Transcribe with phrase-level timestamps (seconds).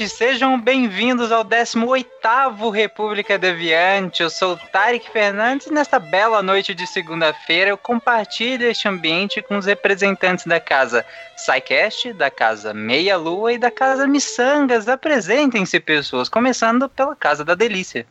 [0.00, 4.22] Ouvintes, sejam bem-vindos ao 18º República Deviante.
[4.22, 9.42] Eu sou o Tarek Fernandes e nesta bela noite de segunda-feira eu compartilho este ambiente
[9.42, 11.04] com os representantes da casa
[11.36, 14.88] SciCast, da casa Meia Lua e da casa Missangas.
[14.88, 18.06] Apresentem-se, pessoas, começando pela Casa da Delícia.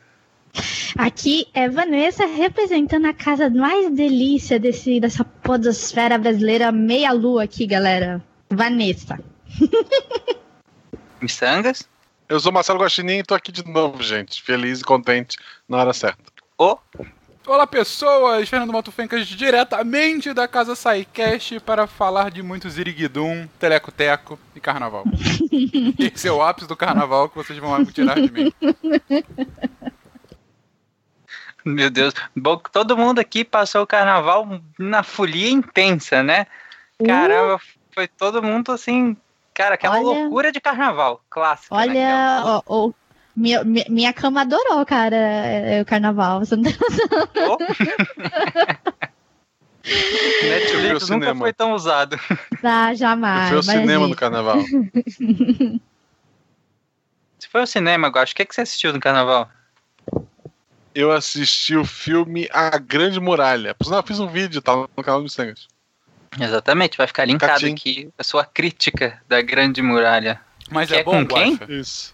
[0.97, 7.65] Aqui é Vanessa representando a casa mais delícia desse, dessa podosfera brasileira meia lua aqui,
[7.65, 8.21] galera.
[8.51, 9.19] Vanessa.
[11.21, 11.87] Missangas?
[12.27, 14.41] Eu sou Marcelo Guaxinim e tô aqui de novo, gente.
[14.41, 16.23] Feliz e contente na hora certa.
[16.57, 16.77] Ô,
[17.49, 18.47] Olá, pessoas!
[18.47, 25.03] Fernando Mato Fencas diretamente da casa SciCast para falar de muito ziriguidum, teleco-teco e carnaval.
[25.97, 28.53] Esse é o ápice do carnaval que vocês vão tirar de mim.
[31.65, 32.13] meu Deus.
[32.35, 36.45] Bom, todo mundo aqui passou o carnaval na folia intensa, né?
[37.03, 37.59] Caramba,
[37.91, 39.17] foi todo mundo assim.
[39.59, 41.75] Cara, aquela Olha- loucura de carnaval, clássica.
[41.75, 41.81] né?
[41.81, 42.91] Olha, ó, ó,
[43.35, 46.39] minha, minha, cama adorou, cara, é, o carnaval.
[46.39, 46.73] Você não tem.
[50.41, 51.39] Eu Netflix o nunca cinema.
[51.39, 52.17] foi tão usado.
[52.63, 53.47] Ah, Eu jamais.
[53.49, 54.59] fui ao cinema no carnaval.
[57.37, 58.29] Você foi ao cinema, agora.
[58.29, 59.49] O que, que você assistiu no carnaval?
[60.95, 63.75] Eu assisti o filme A Grande Muralha.
[63.83, 65.67] Sinal, eu fiz um vídeo, tá no canal do Sangas.
[66.39, 67.73] Exatamente, vai ficar linkado Catim.
[67.73, 70.39] aqui a sua crítica da Grande Muralha.
[70.69, 71.59] Mas Que é é bom, com quem?
[71.69, 72.13] Isso.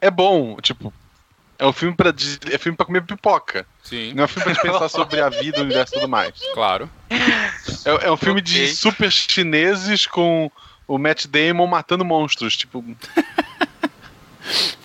[0.00, 0.92] É bom, tipo.
[1.58, 3.66] É um filme pra, de- é filme pra comer pipoca.
[3.82, 6.08] Sim, Não é um filme pra gente pensar sobre a vida, o universo e tudo
[6.08, 6.34] mais.
[6.52, 6.90] claro.
[7.08, 8.74] É, é um filme de Ok.
[8.74, 10.50] super chineses com
[10.86, 12.54] o Matt Damon matando monstros.
[12.58, 12.84] Tipo,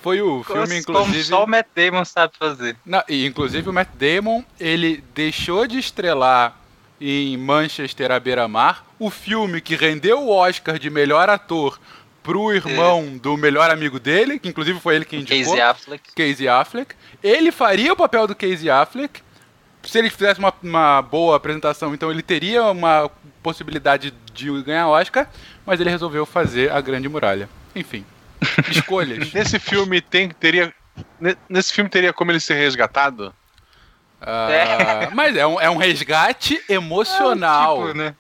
[0.02, 1.24] Foi o filme, Como inclusive.
[1.26, 2.76] só o Matt Damon sabe fazer.
[2.86, 6.56] Não, e inclusive o Matt Damon, ele deixou de estrelar
[7.02, 11.80] em Manchester à beira-mar o filme que rendeu o Oscar de melhor ator
[12.22, 16.04] pro irmão do melhor amigo dele, que inclusive foi ele que indicou, Casey Affleck.
[16.16, 16.96] Casey Affleck.
[17.24, 19.22] Ele faria o papel do Casey Affleck
[19.82, 23.10] se ele fizesse uma, uma boa apresentação, então ele teria uma
[23.42, 25.28] possibilidade de ganhar Oscar,
[25.66, 27.50] mas ele resolveu fazer a Grande Muralha.
[27.76, 28.06] Enfim,
[28.70, 29.32] escolhas.
[29.34, 30.72] nesse filme tem teria.
[31.20, 33.34] ne- Nesse filme teria como ele ser resgatado?
[34.22, 37.88] Ah, mas é um, é um resgate emocional.
[37.88, 38.16] Tipo, né?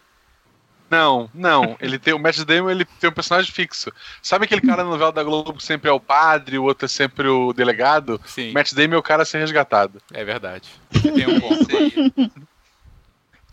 [0.89, 1.78] Não, não.
[1.79, 3.94] Ele tem o Matt Damon, ele tem um personagem fixo.
[4.22, 6.89] Sabe aquele cara na novela da Globo que sempre é o padre, o outro é
[6.89, 8.19] sempre o delegado?
[8.25, 10.01] Sim, Matt Damon é o cara a ser resgatado.
[10.12, 10.69] é verdade.
[10.91, 11.39] Você tem um.
[11.63, 12.31] Sei.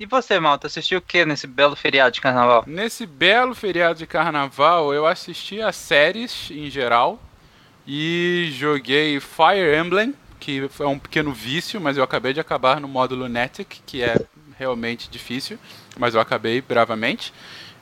[0.01, 2.63] E você, Malta, assistiu o que nesse belo feriado de carnaval?
[2.67, 7.21] Nesse belo feriado de carnaval, eu assisti a séries em geral
[7.85, 12.89] e joguei Fire Emblem, que é um pequeno vício, mas eu acabei de acabar no
[12.89, 14.17] modo Lunatic, que é
[14.59, 15.59] realmente difícil,
[15.99, 17.33] mas eu acabei bravamente.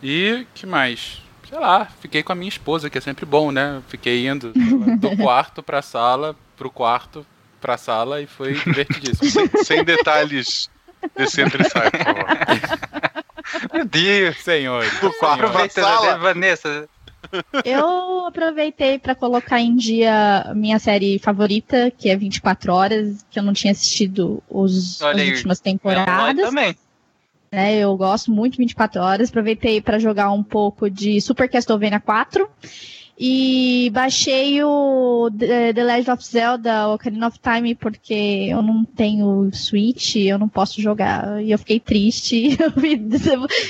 [0.02, 1.22] E que mais?
[1.48, 3.80] Sei lá, fiquei com a minha esposa, que é sempre bom, né?
[3.88, 7.24] Fiquei indo do quarto pra sala, pro quarto
[7.60, 9.30] pra sala e foi divertidíssimo.
[9.30, 10.68] Sem, sem detalhes
[11.16, 12.26] desse entre sai, por favor.
[13.72, 14.36] Meu Deus!
[14.38, 16.18] Senhores, Do quarto Aproveitando, sala.
[16.18, 16.88] Vanessa,
[17.64, 23.42] Eu aproveitei pra colocar em dia minha série favorita, que é 24 Horas, que eu
[23.42, 26.44] não tinha assistido os, Olha as aí, últimas temporadas.
[26.46, 26.76] também.
[27.52, 27.76] né?
[27.76, 29.28] Eu gosto muito de 24 horas.
[29.28, 32.48] Aproveitei para jogar um pouco de Super Castlevania 4
[33.18, 39.48] e baixei o The The Legend of Zelda Ocarina of Time porque eu não tenho
[39.54, 42.56] Switch, eu não posso jogar e eu fiquei triste.
[42.60, 43.00] Eu fui,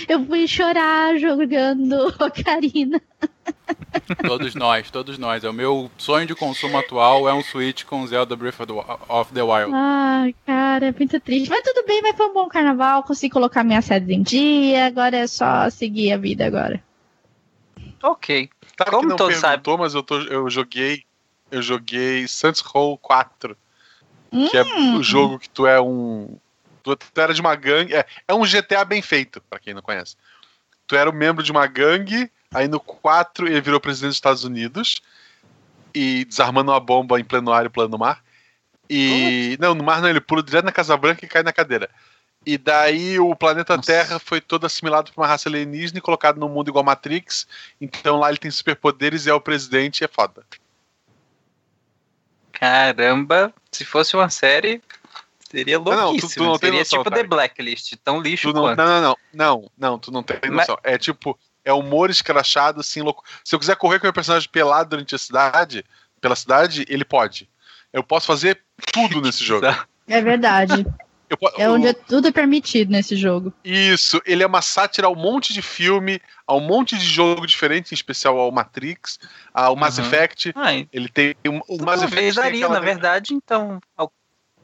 [0.09, 3.01] eu fui chorar jogando Ocarina.
[4.27, 5.43] Todos nós, todos nós.
[5.45, 8.61] É o meu sonho de consumo atual é um Switch com Zelda Breath
[9.09, 9.73] of the Wild.
[9.75, 11.49] Ai, cara, é muito triste.
[11.49, 13.03] Mas tudo bem, mas foi um bom carnaval.
[13.03, 14.87] Consegui colocar minha série em dia.
[14.87, 16.83] Agora é só seguir a vida agora.
[18.03, 18.49] Ok.
[18.79, 21.05] Sabe Como que não todos perguntou, mas eu, tô, eu joguei.
[21.51, 23.57] Eu joguei Saints Row 4.
[24.51, 24.97] Que é Hum.
[24.99, 26.37] o jogo que tu é um.
[26.83, 27.95] Tu, tu era de uma gangue.
[27.95, 30.17] É, é um GTA bem feito, pra quem não conhece.
[30.87, 34.45] tu era um membro de uma gangue, aí no 4 ele virou presidente dos Estados
[34.45, 35.01] Unidos
[35.95, 38.23] e desarmando uma bomba em pleno ar e plano mar.
[38.89, 39.57] E.
[39.61, 41.91] Não, no mar não, ele pula direto na Casa Branca e cai na cadeira.
[42.45, 43.87] E daí o planeta Nossa.
[43.87, 47.47] Terra foi todo assimilado por uma raça alienígena e colocado num mundo igual Matrix.
[47.81, 50.45] Então lá ele tem superpoderes e é o presidente e é foda.
[52.53, 54.81] Caramba, se fosse uma série,
[55.51, 56.45] seria não, tu- tu louquíssimo.
[56.47, 57.29] não tem seria noção, tipo The Tarek.
[57.29, 58.79] Blacklist, tão lixo Tu não, quanto.
[58.79, 60.79] não, não, não, não, não, tu não tem Mas- noção.
[60.83, 63.23] É tipo, é humor escrachado, assim, louco.
[63.45, 65.85] Se eu quiser correr com o meu personagem pelado durante a cidade,
[66.21, 67.47] pela cidade, ele pode.
[67.93, 69.67] Eu posso fazer tudo nesse jogo.
[70.09, 70.87] É verdade.
[71.29, 73.53] Eu É o- onde é tudo permitido nesse jogo.
[73.65, 77.45] Isso, ele é uma sátira a um monte de filme, a um monte de jogo
[77.45, 79.19] diferente, em especial ao Matrix,
[79.53, 80.05] ao Mass Uhum.
[80.05, 80.53] Effect.
[80.55, 83.81] Ah, Ele tem um, o Mass Effect aquela- na verdade, então.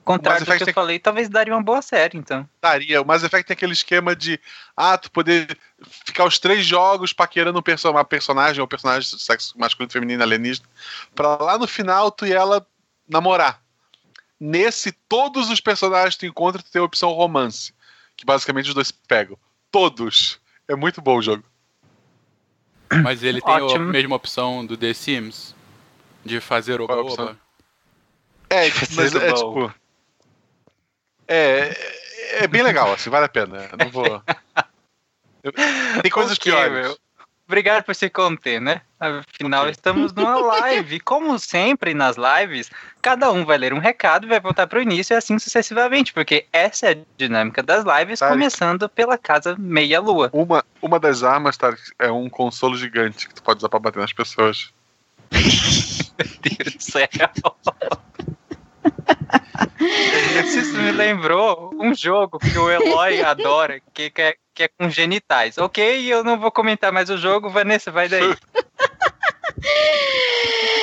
[0.04, 2.48] Contrário do que eu tem- falei, talvez daria uma boa série, então.
[2.60, 3.00] daria.
[3.00, 4.38] O Mass Effect tem aquele esquema de
[4.76, 5.56] ah, tu poder
[6.04, 10.22] ficar os três jogos paquerando um perso uma personagem ou personagem de sexo masculino, feminino,
[10.22, 10.66] alienígena,
[11.14, 12.66] pra lá no final tu e ela
[13.08, 13.62] namorar.
[14.40, 17.72] Nesse, todos os personagens que tu encontra, tu tem a opção romance.
[18.16, 19.38] Que basicamente os dois pegam.
[19.70, 20.40] Todos.
[20.66, 21.44] É muito bom o jogo.
[23.02, 23.84] Mas ele tem a Ótimo.
[23.86, 25.54] mesma opção do The Sims?
[26.24, 27.22] De fazer Qual é a oba-oba?
[27.22, 27.38] opção?
[28.50, 29.34] É, mas é bom.
[29.68, 29.74] tipo.
[31.28, 31.76] É,
[32.42, 33.68] é bem legal, assim, vale a pena.
[33.78, 34.22] Não vou.
[35.42, 35.52] Eu-
[36.02, 36.72] tem coisas Ok, piores.
[36.72, 36.98] meu.
[37.44, 38.80] Obrigado por se conter, né?
[38.98, 41.00] Afinal, estamos numa live.
[41.00, 42.70] Como sempre nas lives,
[43.02, 46.46] cada um vai ler um recado e vai voltar pro início e assim sucessivamente, porque
[46.52, 48.34] essa é a dinâmica das lives, Tarek.
[48.38, 50.30] começando pela casa meia-lua.
[50.32, 53.98] Uma, uma das armas, tá, é um consolo gigante que tu pode usar pra bater
[53.98, 54.70] nas pessoas.
[55.32, 57.08] Meu Deus do céu.
[60.44, 64.88] Isso me lembrou um jogo que o Eloy adora, que, que, é, que é com
[64.88, 65.58] genitais.
[65.58, 68.34] Ok, eu não vou comentar mais o jogo, Vanessa, vai daí.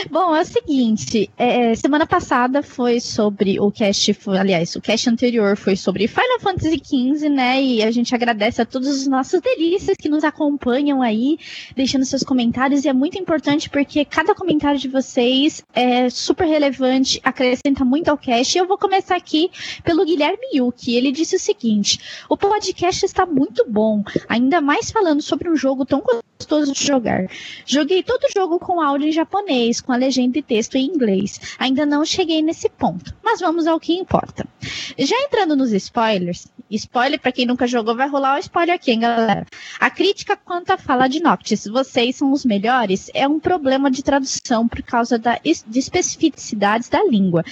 [0.07, 5.09] Bom, é o seguinte, é, semana passada foi sobre o cast, foi- aliás, o cast
[5.09, 7.61] anterior foi sobre Final Fantasy XV, né?
[7.61, 11.37] E a gente agradece a todos os nossos delícias que nos acompanham aí,
[11.75, 12.85] deixando seus comentários.
[12.85, 18.17] E é muito importante porque cada comentário de vocês é super relevante, acrescenta muito ao
[18.17, 18.57] cast.
[18.57, 19.49] E eu vou começar aqui
[19.83, 20.95] pelo Guilherme Yuki.
[20.95, 21.99] Ele disse o seguinte:
[22.29, 26.01] o podcast está muito bom, ainda mais falando sobre um jogo tão
[26.39, 27.27] gostoso de jogar.
[27.65, 31.39] Joguei todo o jogo com áudio em japonês, com a legenda e texto em inglês.
[31.57, 34.47] Ainda não cheguei nesse ponto, mas vamos ao que importa.
[34.99, 38.99] Já entrando nos spoilers, spoiler pra quem nunca jogou, vai rolar o spoiler aqui, hein,
[38.99, 39.47] galera.
[39.79, 44.03] A crítica quanto à fala de Noctis, vocês são os melhores, é um problema de
[44.03, 47.43] tradução por causa da de especificidades da língua.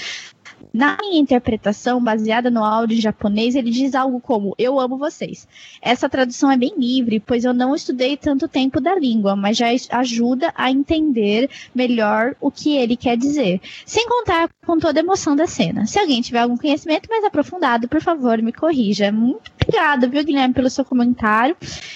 [0.74, 5.48] Na minha interpretação, baseada no áudio em japonês, ele diz algo como: Eu amo vocês.
[5.82, 9.68] Essa tradução é bem livre, pois eu não estudei tanto tempo da língua, mas já
[9.92, 13.62] ajuda a entender melhor o que ele quer dizer.
[13.86, 15.86] Sem contar com toda a emoção da cena.
[15.86, 19.12] Se alguém tiver algum conhecimento mais aprofundado, por favor, me corrija.
[19.12, 21.56] Muito obrigada, viu, Guilherme, pelo seu comentário.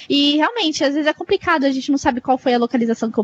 [0.09, 3.19] E realmente, às vezes é complicado, a gente não sabe qual foi a localização que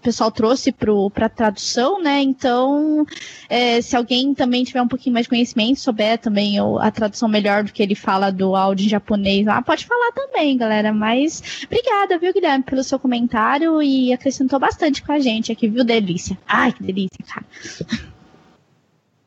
[0.00, 0.74] o pessoal trouxe
[1.12, 2.22] para tradução, né?
[2.22, 3.06] Então,
[3.50, 7.64] é, se alguém também tiver um pouquinho mais de conhecimento, souber também a tradução melhor
[7.64, 10.90] do que ele fala do áudio em japonês lá, pode falar também, galera.
[10.90, 15.84] Mas obrigada, viu, Guilherme, pelo seu comentário e acrescentou bastante com a gente aqui, viu,
[15.84, 16.38] delícia?
[16.48, 17.44] Ai, que delícia, cara.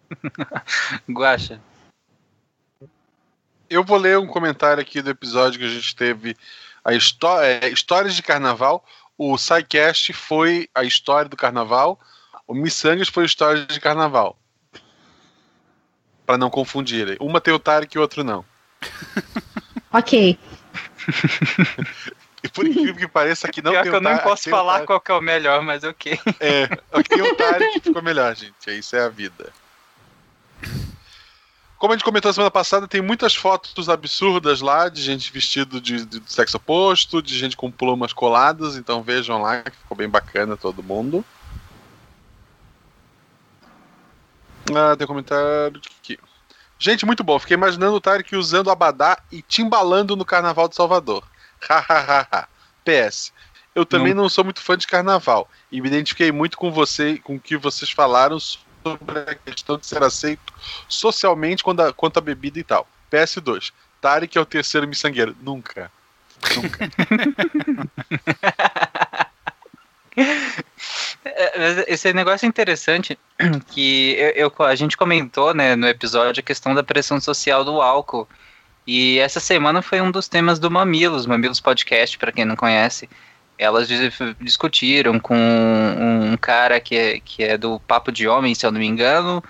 [1.07, 1.61] Guaxa.
[3.69, 6.35] Eu vou ler um comentário aqui do episódio que a gente teve
[6.83, 8.83] a histó é, Histórias de Carnaval.
[9.17, 11.99] O SciCast foi a história do carnaval.
[12.47, 14.37] O Missangas foi a história de carnaval.
[16.25, 17.17] Pra não confundirem.
[17.19, 18.43] Uma tem o Tarek e o outro não.
[19.95, 20.39] Ok.
[22.43, 24.27] E por incrível que pareça, aqui não Pior tem que eu o não Tarek.
[24.27, 26.19] posso falar qual que é o melhor, mas ok.
[26.39, 28.53] É, aqui tem o Tarek que ficou melhor, gente.
[28.67, 29.53] Isso é a vida.
[31.83, 36.05] Como a gente comentou semana passada, tem muitas fotos absurdas lá de gente vestido de,
[36.05, 40.55] de sexo oposto, de gente com plumas coladas, então vejam lá que ficou bem bacana
[40.55, 41.25] todo mundo.
[44.73, 46.17] Ah, tem um comentário aqui.
[46.79, 47.37] Gente, muito bom.
[47.37, 51.21] Fiquei imaginando o Tarek usando abadá e timbalando no carnaval de Salvador.
[51.59, 52.47] Hahaha.
[52.85, 53.33] PS.
[53.75, 57.35] Eu também não sou muito fã de carnaval e me identifiquei muito com você, com
[57.35, 58.37] o que vocês falaram
[58.83, 60.53] sobre a questão de ser aceito
[60.87, 62.87] socialmente quando a- quanto a bebida e tal.
[63.11, 63.71] PS2.
[64.01, 65.35] Tarek é o terceiro miçangueiro.
[65.41, 65.91] Nunca.
[66.55, 66.89] Nunca.
[71.87, 73.17] Esse negócio é interessante
[73.67, 77.81] que eu, eu- a gente comentou né, no episódio a questão da pressão social do
[77.81, 78.27] álcool.
[78.85, 83.09] E essa semana foi um dos temas do Mamilos, Mamilos Podcast, para quem não conhece.
[83.57, 83.87] Elas
[84.39, 88.79] discutiram com um cara que é, que é do Papo de Homem, se eu não
[88.79, 89.43] me engano,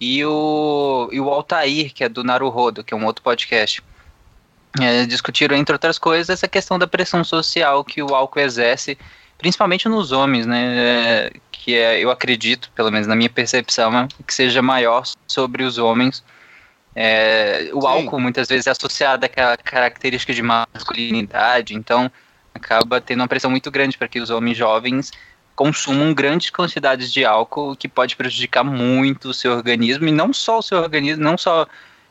[0.00, 3.82] e o, e o Altair, que é do Naruhodo, que é um outro podcast.
[4.80, 8.96] É, discutiram, entre outras coisas, essa questão da pressão social que o álcool exerce,
[9.36, 10.76] principalmente nos homens, né?
[10.76, 15.78] É, que é, eu acredito, pelo menos na minha percepção, que seja maior sobre os
[15.78, 16.24] homens.
[16.94, 17.86] É, o Sim.
[17.86, 22.10] álcool muitas vezes é associado àquela característica de masculinidade, então
[22.54, 25.12] acaba tendo uma pressão muito grande para que os homens jovens
[25.54, 30.58] consumam grandes quantidades de álcool, que pode prejudicar muito o seu organismo, e não só
[30.58, 31.66] o seu organismo, não só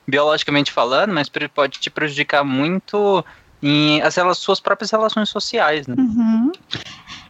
[0.08, 3.24] biologicamente falando, mas pode te prejudicar muito
[3.62, 5.96] em as suas próprias relações sociais, né?
[5.98, 6.52] Uhum.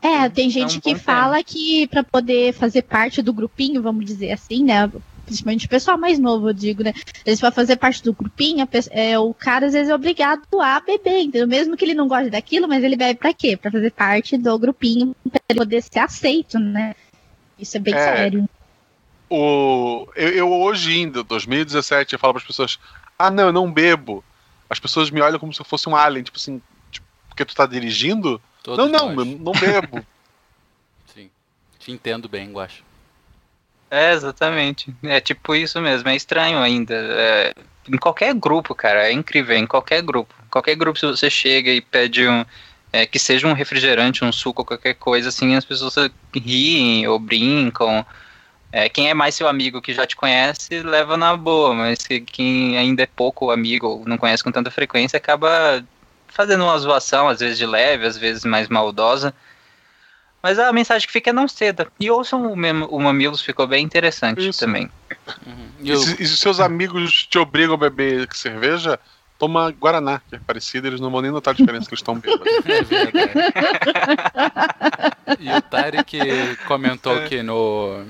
[0.01, 4.05] É, tem gente é um que fala que para poder fazer parte do grupinho, vamos
[4.05, 4.89] dizer assim, né?
[5.31, 6.93] Principalmente o pessoal mais novo, eu digo, né?
[7.25, 11.21] Eles vão fazer parte do grupinho, é, o cara às vezes é obrigado a beber,
[11.21, 11.47] entendeu?
[11.47, 13.55] Mesmo que ele não goste daquilo, mas ele bebe pra quê?
[13.55, 16.93] Pra fazer parte do grupinho, pra ele poder ser aceito, né?
[17.57, 18.49] Isso é bem é, sério.
[19.29, 22.77] O, eu, eu hoje ainda, 2017, eu falo para as pessoas:
[23.17, 24.23] ah, não, eu não bebo.
[24.69, 26.61] As pessoas me olham como se eu fosse um alien, tipo assim,
[26.91, 28.41] tipo, porque tu tá dirigindo?
[28.63, 30.05] Todos não, não, eu não bebo.
[31.13, 31.29] Sim.
[31.79, 32.90] Te entendo bem, Guacho.
[33.91, 34.95] É, exatamente.
[35.03, 36.95] É tipo isso mesmo, é estranho ainda.
[36.95, 37.53] É,
[37.89, 40.33] em qualquer grupo, cara, é incrível, em qualquer grupo.
[40.49, 42.45] Qualquer grupo, se você chega e pede um.
[42.93, 45.95] É, que seja um refrigerante, um suco, qualquer coisa, assim, as pessoas
[46.33, 48.05] riem ou brincam.
[48.71, 52.77] É, quem é mais seu amigo que já te conhece, leva na boa, mas quem
[52.77, 55.83] ainda é pouco amigo não conhece com tanta frequência, acaba
[56.27, 59.33] fazendo uma zoação, às vezes de leve, às vezes mais maldosa.
[60.41, 61.87] Mas a mensagem que fica é não ceda.
[61.99, 64.59] E ouçam o, mem o Mamilos, ficou bem interessante Isso.
[64.59, 64.89] também.
[65.45, 65.67] Uhum.
[65.81, 68.99] E, se, e se seus amigos te obrigam a beber cerveja,
[69.37, 72.19] toma Guaraná, que é parecido, eles não vão nem notar a diferença que eles estão
[72.19, 72.47] bêbados.
[75.23, 76.17] É e o Tarek
[76.67, 77.27] comentou é.
[77.27, 78.03] que no,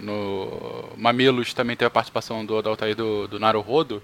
[0.00, 4.02] no Mamilos também teve a participação do, do Altair do, do Naruhodo.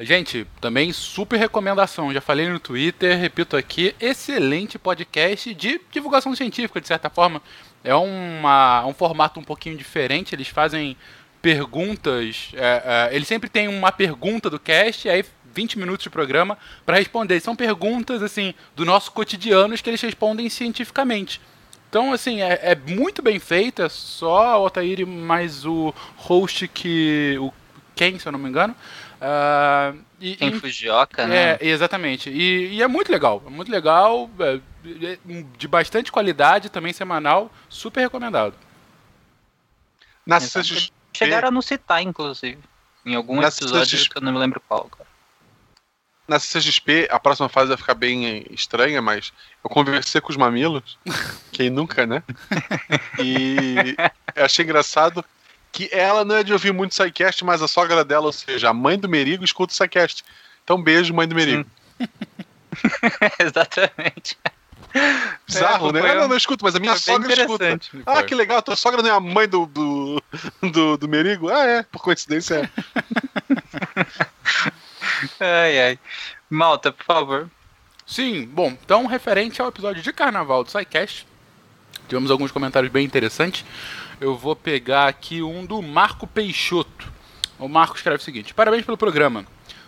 [0.00, 2.12] Gente, também super recomendação.
[2.12, 7.42] Já falei no Twitter, repito aqui, excelente podcast de divulgação científica, de certa forma.
[7.82, 10.36] É uma, um formato um pouquinho diferente.
[10.36, 10.96] Eles fazem
[11.42, 12.50] perguntas.
[12.54, 16.98] É, é, eles sempre têm uma pergunta do cast, aí 20 minutos de programa para
[16.98, 17.40] responder.
[17.40, 21.40] São perguntas assim do nosso cotidiano que eles respondem cientificamente.
[21.88, 23.82] Então, assim, é, é muito bem feito.
[23.82, 27.36] É só o Otairi mais o host que.
[27.40, 27.52] o
[27.96, 28.76] Ken, se eu não me engano.
[29.20, 31.52] Uh, e, Tem Fujioka, né?
[31.52, 32.30] É, exatamente.
[32.30, 33.42] E, e, é muito legal.
[33.46, 34.60] É muito legal, é,
[35.04, 35.18] é,
[35.56, 38.54] de bastante qualidade, também semanal, super recomendado.
[40.24, 40.92] Na CXP...
[41.12, 42.60] Chegaram a nos citar, inclusive,
[43.04, 44.10] em algum na episódio CXP...
[44.10, 44.84] que eu não me lembro qual.
[44.84, 45.08] Cara.
[46.28, 49.32] Na CXP, a próxima fase vai ficar bem estranha, mas
[49.64, 50.98] eu conversei com os mamilos,
[51.50, 52.22] quem nunca, né?
[53.18, 53.96] E
[54.36, 55.24] eu achei engraçado
[55.72, 58.74] que ela não é de ouvir muito SciCast, mas a sogra dela, ou seja, a
[58.74, 60.24] mãe do Merigo, escuta o SciCast.
[60.64, 61.64] Então, beijo, mãe do Merigo.
[63.38, 64.36] Exatamente.
[65.46, 66.02] Bizarro, é, né?
[66.02, 67.80] Não, não, não escuto, mas a minha sogra escuta.
[68.06, 70.22] Ah, que legal, tua sogra não é a mãe do, do,
[70.72, 71.50] do, do Merigo?
[71.50, 72.70] Ah, é, por coincidência
[75.40, 75.40] é.
[75.64, 75.98] ai, ai.
[76.48, 77.50] Malta, por favor.
[78.06, 81.26] Sim, bom, então referente ao episódio de carnaval do SciCast,
[82.08, 83.64] tivemos alguns comentários bem interessantes
[84.20, 87.12] eu vou pegar aqui um do Marco Peixoto.
[87.58, 89.46] O Marco escreve o seguinte: Parabéns pelo programa.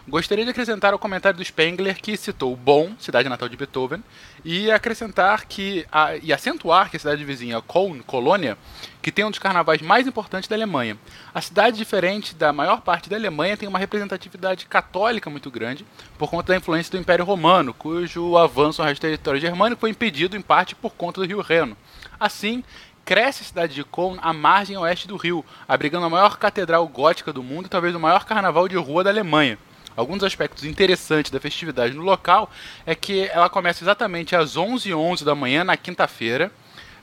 [0.08, 4.02] Gostaria de acrescentar o comentário do Spengler que citou Bonn, cidade natal de Beethoven,
[4.44, 8.56] e acrescentar que a, e acentuar que a cidade vizinha Köln, Colônia,
[9.02, 10.98] que tem um dos carnavais mais importantes da Alemanha.
[11.34, 15.86] A cidade, diferente da maior parte da Alemanha, tem uma representatividade católica muito grande
[16.18, 19.90] por conta da influência do Império Romano, cujo avanço ao resto do território germânico foi
[19.90, 21.76] impedido em parte por conta do Rio Reno.
[22.18, 22.64] Assim,
[23.10, 27.32] cresce a cidade de Köln à margem oeste do rio, abrigando a maior catedral gótica
[27.32, 29.58] do mundo e talvez o maior carnaval de rua da Alemanha.
[29.96, 32.48] Alguns aspectos interessantes da festividade no local
[32.86, 36.52] é que ela começa exatamente às 11h11 11 da manhã, na quinta-feira.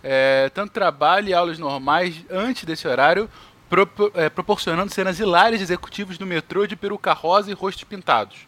[0.02, 3.30] É, tanto trabalho e aulas normais antes desse horário,
[3.70, 3.86] pro,
[4.16, 8.48] é, proporcionando cenas hilárias de executivos do metrô de peruca rosa e rostos pintados.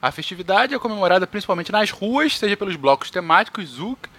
[0.00, 4.13] A festividade é comemorada principalmente nas ruas, seja pelos blocos temáticos Zouk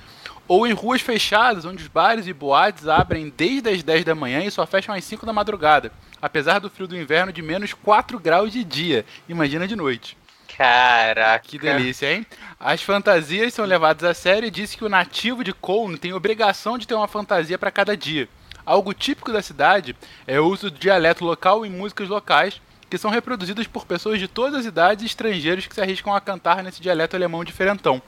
[0.48, 4.44] ou em ruas fechadas, onde os bares e boates abrem desde as 10 da manhã
[4.44, 8.20] e só fecham às 5 da madrugada, apesar do frio do inverno de menos 4
[8.20, 9.06] graus de dia.
[9.28, 10.18] Imagina de noite.
[10.58, 11.46] Caraca.
[11.46, 12.25] Que delícia, hein?
[12.60, 16.78] As fantasias são levadas a sério e diz que o nativo de Cone tem obrigação
[16.78, 18.30] de ter uma fantasia para cada dia.
[18.66, 23.02] Algo típico da cidade é o uso do dialeto local em músicas locais, que que
[23.02, 26.64] são reproduzidas por pessoas de todas as idades e estrangeiros que se arriscam a cantar
[26.64, 28.02] nesse dialeto alemão diferentão.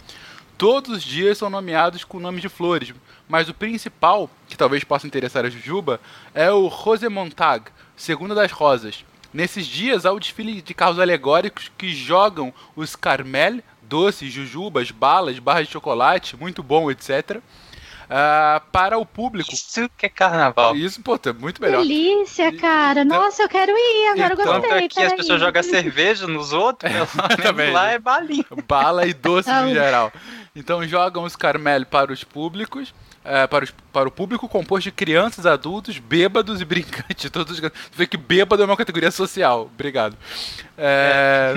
[0.58, 2.94] Todos os dias são nomeados com nomes de flores,
[3.30, 6.00] mas o principal, que talvez possa interessar a Jujuba,
[6.34, 9.06] é o Rosemontag, segunda das rosas.
[9.34, 15.38] Nesses dias há o desfile de carros alegóricos que jogam os Carmel, doces, jujubas, balas,
[15.38, 17.40] barras de chocolate, muito bom, etc.
[18.10, 19.54] ah, para o público.
[19.54, 20.76] Isso que é carnaval.
[20.76, 21.82] Isso, pô, tá muito melhor.
[21.82, 23.04] Delícia, cara.
[23.06, 24.08] Nossa, eu quero ir.
[24.14, 24.86] Agora eu Então, Enquanto gostei.
[24.86, 27.54] aqui as pessoas jogam cerveja nos outros, pelo também.
[27.68, 28.46] menos lá é balinha.
[28.68, 30.12] Bala e doces Ah, em geral.
[30.60, 32.94] Então jogam os Carmel para os públicos.
[33.30, 37.30] é, para, os- para o público composto de crianças, adultos, bêbados e brincantes.
[37.30, 39.70] Todos, você vê que bêbado é uma categoria social.
[39.74, 40.16] Obrigado.
[40.78, 41.54] É,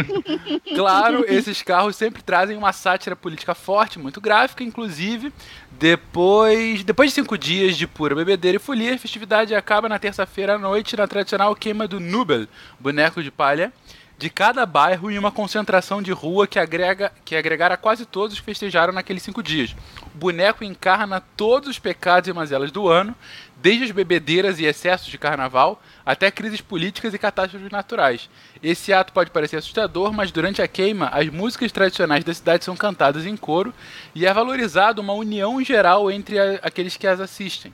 [0.74, 5.32] claro, esses carros sempre trazem uma sátira política forte, muito gráfica, inclusive.
[5.70, 10.54] Depois, depois de cinco dias de pura bebedeira e folia, a festividade acaba na terça-feira
[10.56, 12.46] à noite na tradicional queima do Nubel,
[12.78, 13.72] boneco de palha,
[14.20, 18.44] de cada bairro em uma concentração de rua que, agrega, que agregara quase todos que
[18.44, 19.74] festejaram naqueles cinco dias.
[20.14, 23.14] O boneco encarna todos os pecados e mazelas do ano,
[23.56, 28.28] desde as bebedeiras e excessos de carnaval até crises políticas e catástrofes naturais.
[28.62, 32.76] Esse ato pode parecer assustador, mas durante a queima, as músicas tradicionais da cidade são
[32.76, 33.72] cantadas em coro
[34.14, 37.72] e é valorizado uma união geral entre a- aqueles que as assistem.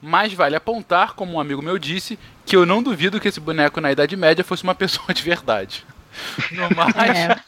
[0.00, 3.80] Mas vale apontar, como um amigo meu disse, que eu não duvido que esse boneco
[3.80, 5.84] na Idade Média fosse uma pessoa de verdade.
[6.52, 7.40] No mais, É.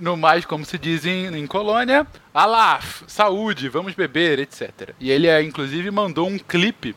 [0.00, 4.94] no mais como se diz em, em colônia, Alaf, saúde, vamos beber, etc.
[4.98, 6.94] E ele, é, inclusive, mandou um clipe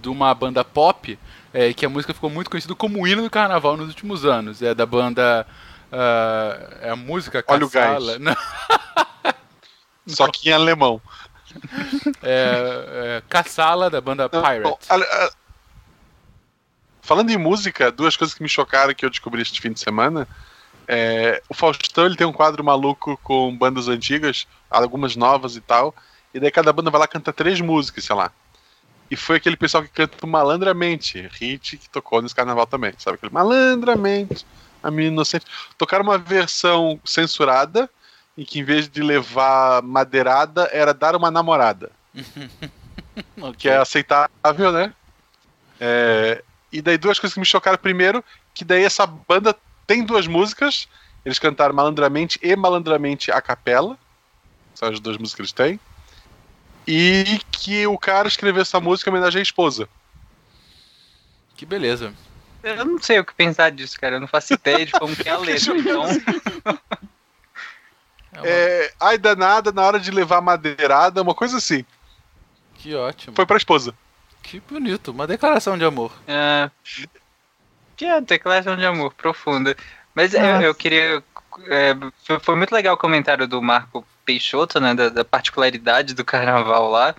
[0.00, 1.18] de uma banda pop,
[1.54, 4.60] é, que a música ficou muito conhecida como o hino do carnaval nos últimos anos.
[4.62, 5.46] É da banda.
[5.90, 8.18] ah, é a música Olha o Caçala.
[8.18, 8.36] gás.
[10.04, 11.00] Não, Só que em alemão.
[12.22, 14.62] é, é Caçala, da banda Pirate.
[14.62, 15.30] bom, a- a-
[17.04, 20.26] Falando em música, duas coisas que me chocaram que eu descobri este fim de semana.
[20.86, 25.94] É, o Faustão ele tem um quadro maluco com bandas antigas, algumas novas e tal.
[26.32, 28.30] E daí cada banda vai lá cantar três músicas, sei lá.
[29.10, 33.16] E foi aquele pessoal que canta malandramente, hit que tocou nesse carnaval também, sabe?
[33.16, 34.46] Aquele malandramente,
[34.82, 35.44] a menina inocente.
[35.76, 37.90] Tocaram uma versão censurada,
[38.36, 41.90] em que em vez de levar madeirada, era dar uma namorada
[43.58, 44.94] que é aceitável, né?
[45.80, 47.78] É, e daí duas coisas que me chocaram.
[47.78, 50.88] Primeiro, que daí essa banda tem duas músicas.
[51.24, 53.98] Eles cantaram Malandramente e Malandramente a capela.
[54.74, 55.80] São as duas músicas que eles têm.
[56.86, 59.88] E que o cara escreveu essa música em homenagem à esposa.
[61.56, 62.12] Que beleza.
[62.62, 64.16] Eu não sei o que pensar disso, cara.
[64.16, 65.76] Eu não faço ideia de como que é a letra.
[65.76, 66.04] Então,
[68.38, 71.84] uma- É, ai danada, na hora de levar madeirada, uma coisa assim.
[72.74, 73.34] Que ótimo.
[73.36, 73.94] Foi pra esposa.
[74.42, 75.10] Que bonito.
[75.12, 76.12] Uma declaração de amor.
[76.26, 76.68] é,
[77.96, 79.76] que é declaração de amor profunda.
[80.14, 81.22] Mas eu, eu queria.
[81.68, 81.94] é,
[82.40, 84.94] foi- muito legal o comentário do Marco Peixoto, né?
[84.94, 87.14] Da, da particularidade do carnaval lá.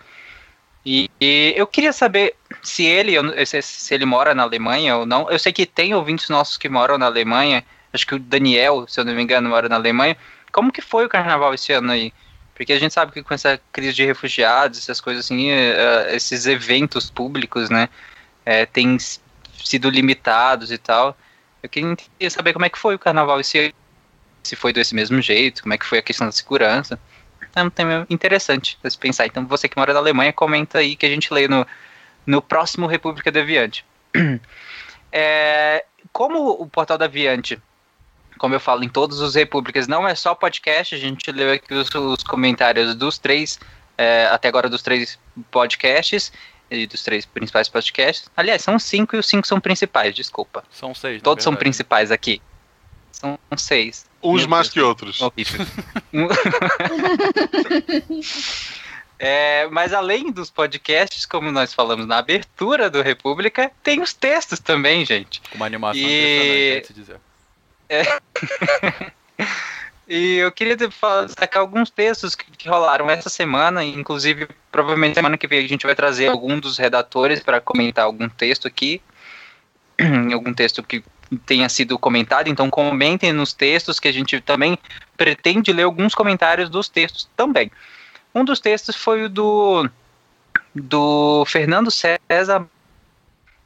[0.86, 3.14] E, e eu queria saber se ele,
[3.62, 5.30] se ele mora na Alemanha ou não.
[5.32, 7.64] Eu sei que tem ouvintes nossos que moram na Alemanha.
[7.94, 10.18] Acho que o Daniel, se eu não me engano, mora na Alemanha.
[10.54, 12.14] Como que foi o carnaval esse ano aí?
[12.56, 16.46] Porque a gente sabe que com essa crise de refugiados, essas coisas assim, eh, esses
[16.46, 17.90] eventos públicos, né,
[18.46, 21.18] eh, têm sido limitados e tal.
[21.64, 23.74] Eu queria saber como é que foi o carnaval esse ano.
[24.44, 27.00] Se foi desse mesmo jeito, como é que foi a questão da segurança.
[27.56, 29.26] É um tema interessante pra se pensar.
[29.26, 31.66] Então você que mora na Alemanha, comenta aí que a gente lê no,
[32.28, 33.86] no próximo República Deviante.
[35.16, 37.62] É, como o Portal da Aviante
[38.44, 41.74] como eu falo em todos os repúblicas, não é só podcast, a gente leu aqui
[41.74, 43.58] os, os comentários dos três,
[43.98, 45.18] é, até agora dos três
[45.50, 46.30] podcasts,
[46.70, 48.30] e dos três principais podcasts.
[48.36, 50.62] Aliás, são cinco e os cinco são principais, desculpa.
[50.70, 51.22] São seis.
[51.22, 52.42] Todos são principais aqui.
[53.14, 54.06] São seis.
[54.22, 55.22] Uns mais que outros.
[55.22, 55.66] Horrível.
[59.26, 64.60] É, mas além dos podcasts, como nós falamos na abertura do República, tem os textos
[64.60, 65.42] também, gente.
[65.56, 67.22] Uma animação E- impressionante,
[67.90, 68.04] é.
[70.08, 70.78] E eu queria
[71.30, 75.86] sacar alguns textos que, que rolaram essa semana, inclusive provavelmente semana que vem a gente
[75.86, 79.02] vai trazer algum dos redatores para comentar algum texto aqui,
[80.34, 81.04] algum texto que
[81.46, 84.78] tenha sido comentado, então comentem nos textos que a gente também
[85.16, 87.72] pretende ler alguns comentários dos textos também.
[88.36, 89.90] Um dos textos foi o do
[90.76, 92.68] do Fernando César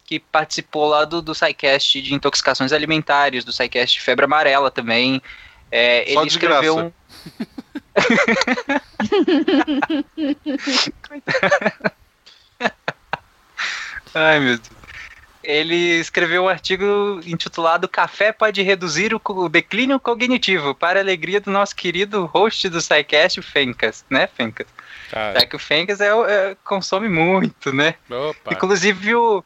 [0.07, 5.21] que participou lá do, do SciCast de intoxicações alimentares, do SciCast Febre Amarela também.
[5.69, 6.87] É, Só ele de escreveu graça.
[6.87, 6.91] um.
[14.15, 14.69] Ai, meu Deus.
[15.43, 21.51] ele escreveu um artigo intitulado Café pode reduzir o, declínio cognitivo, para a alegria do
[21.51, 24.67] nosso querido host do SciCast, o Fencas, né, Fencas?
[25.11, 27.95] Cara, Já que o Fencas é, é- consome muito, né?
[28.09, 28.53] opa.
[28.53, 29.43] Inclusive o,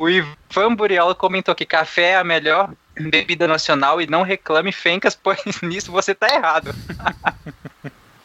[0.00, 5.14] o Ivan Burial comentou que café é a melhor bebida nacional e não reclame Fencas,
[5.22, 6.74] pois nisso você tá errado.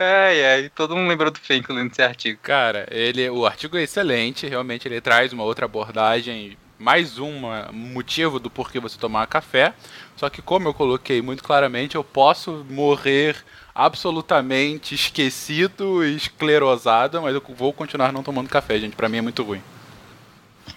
[0.00, 2.38] ai, ai, todo mundo lembrou do Fencas lendo esse artigo.
[2.42, 8.40] Cara, ele, o artigo é excelente, realmente ele traz uma outra abordagem, mais um motivo
[8.40, 9.74] do porquê você tomar café.
[10.16, 13.36] Só que como eu coloquei muito claramente, eu posso morrer
[13.74, 18.96] absolutamente esquecido e esclerosado, mas eu vou continuar não tomando café, gente.
[18.96, 19.62] Pra mim é muito ruim.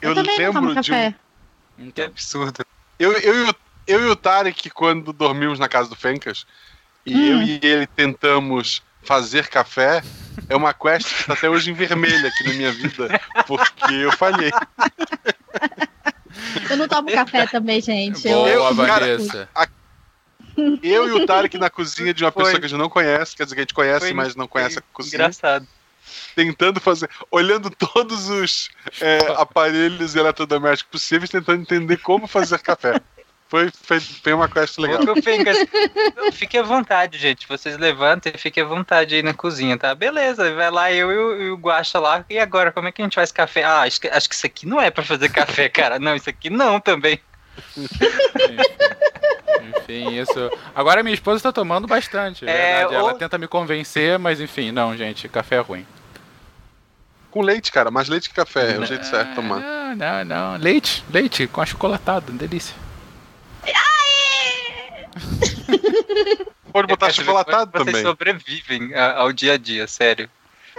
[0.01, 1.15] Eu, Eu também não tomo lembro de um- café.
[1.77, 2.65] Que Então, absurdo.
[2.99, 3.56] Eu, eu, e o-
[3.88, 6.45] eu e o Tarek, quando dormimos na casa do Fencas,
[7.06, 7.41] e Hum.
[7.41, 10.01] eu e ele tentamos fazer café,
[10.47, 14.12] é uma quest que tá até hoje em vermelho aqui na minha vida, porque eu
[14.13, 14.51] falhei.
[16.69, 18.27] Eu não tomo café também, gente.
[18.27, 19.49] Eu, boa, eu- cara, Vanessa.
[20.82, 22.43] Eu e o Tarek na cozinha de uma Foi.
[22.43, 24.47] pessoa que a gente não conhece, quer dizer, que a gente conhece, Foi- mas não
[24.47, 25.67] conhece a cozinha, Engraçado.
[26.35, 28.69] Tentando fazer, olhando todos os
[29.01, 32.99] é, aparelhos eletrodomésticos possíveis, tentando entender como fazer café.
[33.47, 34.99] Foi, foi, foi uma quest legal.
[36.33, 37.47] Fique à vontade, gente.
[37.47, 39.93] Vocês levantem e fiquem à vontade aí na cozinha, tá?
[39.93, 42.25] Beleza, vai lá eu e o, Guaxa lá.
[42.27, 43.63] E agora, como é que a gente faz café?
[43.63, 45.99] Ah, acho que, acho que isso aqui não é pra fazer café, cara.
[45.99, 47.19] Não, isso aqui não também.
[49.77, 50.49] Enfim, isso.
[50.75, 52.45] Agora minha esposa tá tomando bastante.
[52.47, 52.95] é É, verdade.
[52.95, 55.85] Ela ou- tenta me convencer, mas enfim, não, gente, café é ruim.
[57.33, 59.59] Com leite, cara, mais leite que café, é o jeito certo de tomar.
[59.59, 60.57] Não, não, não.
[60.57, 62.75] Leite, leite com achocolatado, delícia.
[66.71, 67.93] Pode botar Eu saber chocolatado como também.
[67.93, 70.29] Vocês sobrevivem ao dia a dia, sério.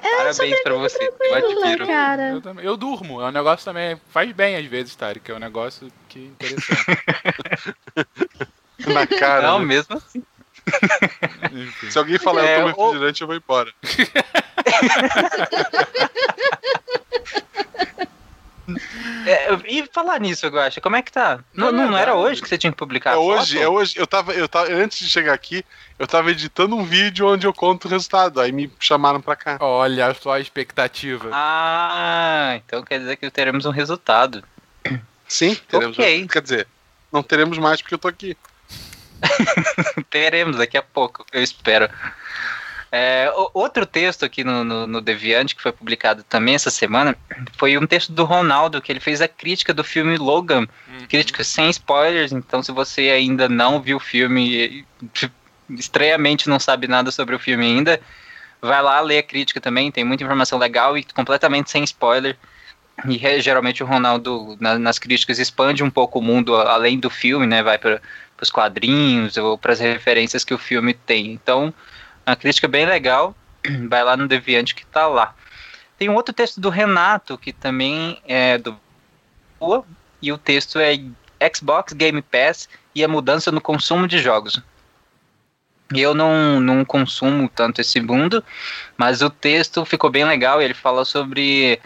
[0.01, 1.11] Parabéns pra vocês.
[1.21, 1.87] Eu admiro.
[1.89, 2.31] cara.
[2.31, 4.01] Eu, também- eu durmo, é um negócio também.
[4.11, 7.05] Faz bem às vezes, Tarek, é um negócio que é interessante.
[8.95, 9.49] Na cara.
[9.49, 9.65] Não, né?
[9.65, 10.23] mesmo assim.
[11.53, 11.91] Enfim.
[11.91, 13.73] Se alguém falar É, eu tomo ou- refrigerante, eu vou embora.
[19.27, 20.81] É, e falar nisso, eu acho.
[20.81, 21.41] Como é que tá?
[21.53, 23.63] Não, não, não era hoje que você tinha que publicar É a hoje, foto?
[23.65, 23.95] é hoje.
[23.99, 25.63] Eu tava, eu tava, antes de chegar aqui,
[25.99, 28.41] eu tava editando um vídeo onde eu conto o resultado.
[28.41, 29.59] Aí me chamaram pra cá.
[29.61, 31.29] Olha só a expectativa.
[31.33, 34.43] Ah, então quer dizer que teremos um resultado.
[35.29, 35.99] Sim, teremos.
[35.99, 36.29] Ok.
[36.29, 36.69] Quer dizer,
[37.13, 38.35] não teremos mais porque eu tô aqui.
[40.11, 41.89] Teremos daqui a pouco, eu espero.
[42.97, 47.17] É, outro texto aqui no, no, no Deviante, que foi publicado também essa semana,
[47.59, 50.61] foi um texto do Ronaldo, que ele fez a crítica do filme Logan.
[50.61, 51.07] Uhum.
[51.09, 54.85] Crítica sem spoilers, então se você ainda não viu o filme, e,
[55.71, 58.01] estranhamente não sabe nada sobre o filme ainda,
[58.63, 62.37] vai lá ler a crítica também, tem muita informação legal e completamente sem spoiler.
[63.07, 66.99] E re- geralmente o Ronaldo, na- nas críticas, expande um pouco o mundo a- além
[66.99, 67.63] do filme, né?
[67.63, 68.01] Vai para
[68.41, 71.33] os quadrinhos ou para as referências que o filme tem.
[71.33, 71.75] Então,
[72.27, 73.35] uma crítica bem legal.
[73.89, 75.35] Vai lá no Deviante que tá lá.
[75.99, 78.79] Tem um outro texto do Renato, que também é do
[80.21, 80.99] e o texto é
[81.55, 84.61] Xbox Game Pass e a mudança no consumo de jogos.
[85.95, 88.43] Eu não, não consumo tanto esse mundo,
[88.97, 90.61] mas o texto ficou bem legal.
[90.61, 91.79] Ele fala sobre,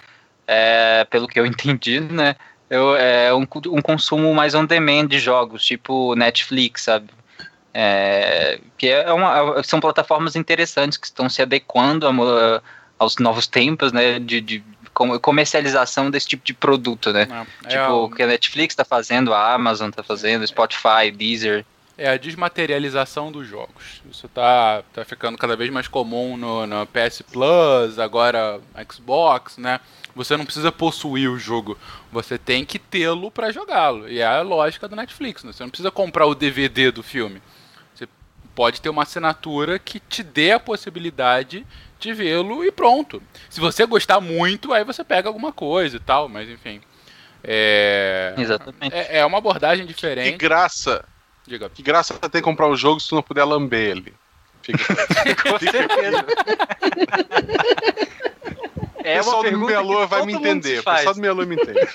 [0.49, 2.35] é, pelo que eu entendi, né?
[2.71, 7.09] Eu, é um, um consumo mais on demand de jogos, tipo Netflix, sabe?
[7.73, 12.63] É, que é uma, são plataformas interessantes que estão se adequando a
[12.99, 14.19] aos novos tempos, né?
[14.19, 17.27] De, de com- comercialização desse tipo de produto, né?
[17.27, 21.65] Não, é, Tipo, o que a Netflix tá fazendo, a Amazon tá fazendo, Spotify, Deezer.
[21.99, 24.01] É a desmaterialização dos jogos.
[24.09, 29.81] Isso tá, tá ficando cada vez mais comum no, no PS Plus, agora Xbox, né?
[30.15, 31.77] Você não precisa possuir o jogo,
[32.11, 34.09] você tem que tê-lo para jogá-lo.
[34.09, 35.53] E é a lógica do Netflix, né?
[35.53, 37.43] Você não precisa comprar o DVD do filme.
[37.95, 38.09] Você
[38.55, 41.67] pode ter uma assinatura que te dê a possibilidade
[41.99, 43.21] de vê-lo e pronto.
[43.51, 46.81] Se você gostar muito, aí você pega alguma coisa e tal, mas enfim.
[47.43, 48.95] É, Exatamente.
[48.95, 50.37] é, é uma abordagem Que diferente.
[50.37, 51.05] graça.
[51.49, 51.71] Diga.
[51.71, 54.15] Que graça ter que comprar o jogo se tu não puder lamber ele.
[54.63, 54.79] Fica...
[55.51, 56.27] Com certeza.
[58.95, 60.81] o pessoal do Meia Lua vai me entender.
[60.81, 61.81] O pessoal do Meia Lua me entende.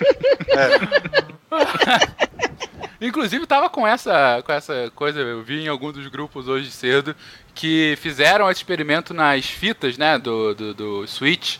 [2.99, 7.13] Inclusive tava com essa, com essa coisa, eu vi em algum dos grupos hoje cedo,
[7.53, 11.57] que fizeram esse experimento nas fitas, né, do, do, do Switch.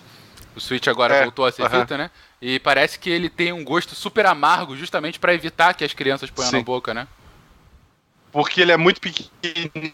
[0.56, 1.82] O Switch agora É, voltou a ser aham.
[1.82, 2.10] fita, né?
[2.42, 6.30] E parece que ele tem um gosto super amargo, justamente para evitar que as crianças
[6.30, 6.64] ponham na Sim.
[6.64, 7.08] boca, né?
[8.34, 9.94] Porque ele é muito pequenininho.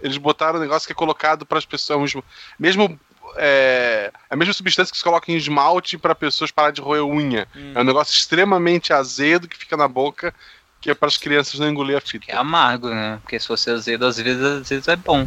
[0.00, 2.12] Eles botaram um negócio que é colocado para as pessoas.
[2.56, 2.98] Mesmo
[3.36, 7.48] é, a mesma substância que se coloca em esmalte para pessoas parar de roer unha.
[7.54, 7.72] Hum.
[7.74, 10.32] É um negócio extremamente azedo que fica na boca,
[10.80, 12.26] que é para as crianças não engolir a fita.
[12.28, 13.18] É amargo, né?
[13.22, 15.26] Porque se fosse azedo, às vezes, às vezes é bom.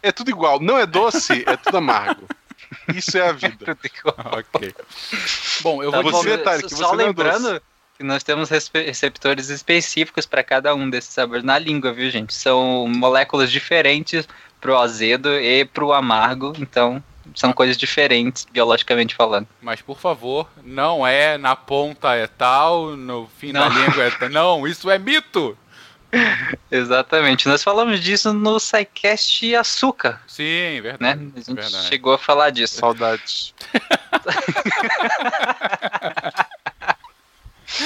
[0.00, 0.60] É tudo igual.
[0.60, 2.28] Não é doce, é tudo amargo.
[2.94, 3.76] Isso é a vida.
[4.32, 4.74] ok.
[5.62, 6.38] Bom, eu Tá vou bom, você.
[6.38, 7.62] Tarek, só você não é lembrando
[7.96, 12.34] que nós temos receptores específicos para cada um desses sabores na língua, viu, gente?
[12.34, 14.28] São moléculas diferentes
[14.60, 17.02] pro azedo e pro amargo, então
[17.34, 19.48] são coisas diferentes biologicamente falando.
[19.60, 23.86] Mas por favor, não é na ponta é tal, no fim da Não.
[23.86, 24.28] língua é tal.
[24.28, 25.56] Não, isso é mito!
[26.70, 27.48] Exatamente.
[27.48, 30.80] Nós falamos disso no SciCast Açúcar, Sim, né?
[30.80, 31.32] verdade.
[31.34, 31.88] A gente verdade.
[31.88, 32.76] chegou a falar disso.
[32.76, 33.54] Saudades.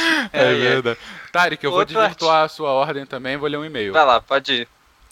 [0.32, 0.54] É, É, é.
[0.54, 0.98] verdade.
[1.32, 3.92] Tarek, eu vou Outro desvirtuar a sua ordem também, vou ler um e-mail.
[3.92, 4.68] Vai lá, pode ir.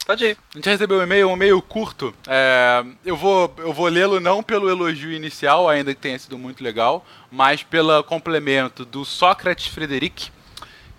[0.07, 0.38] Pode ir.
[0.55, 2.14] A gente recebeu um e-mail, um e-mail curto.
[2.27, 6.62] É, eu vou, eu vou lê-lo não pelo elogio inicial, ainda que tenha sido muito
[6.64, 10.31] legal, mas pelo complemento do Sócrates Frederic,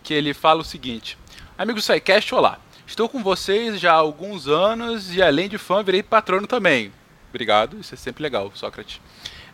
[0.04, 1.18] que ele fala o seguinte:
[1.58, 2.60] Amigo SciCast, olá.
[2.86, 6.92] Estou com vocês já há alguns anos e além de fã, virei patrono também.
[7.30, 9.00] Obrigado, isso é sempre legal, Sócrates.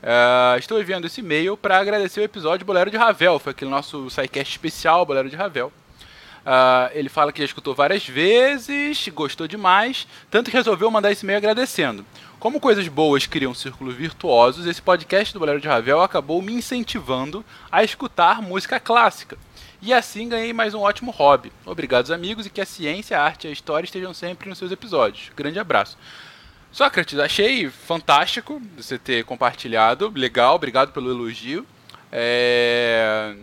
[0.08, 4.08] É, estou enviando esse e-mail para agradecer o episódio Bolero de Ravel, foi aquele nosso
[4.08, 5.74] SciCast especial Bolero de Ravel.
[6.46, 11.26] Ah, ele fala que já escutou várias vezes, gostou demais, tanto que resolveu mandar esse
[11.26, 12.06] e-mail agradecendo.
[12.40, 17.44] Como coisas boas criam círculos virtuosos, esse podcast do Bolero de Ravel acabou me incentivando
[17.72, 19.40] a escutar música clássica.
[19.82, 21.52] E assim ganhei mais um ótimo hobby.
[21.66, 24.72] Obrigados, amigos, e que a ciência, a arte e a história estejam sempre nos seus
[24.72, 25.32] episódios.
[25.36, 25.98] Grande abraço.
[26.76, 30.12] Sócrates, achei fantástico você ter compartilhado.
[30.14, 31.66] Legal, obrigado pelo elogio.
[32.12, 33.34] É...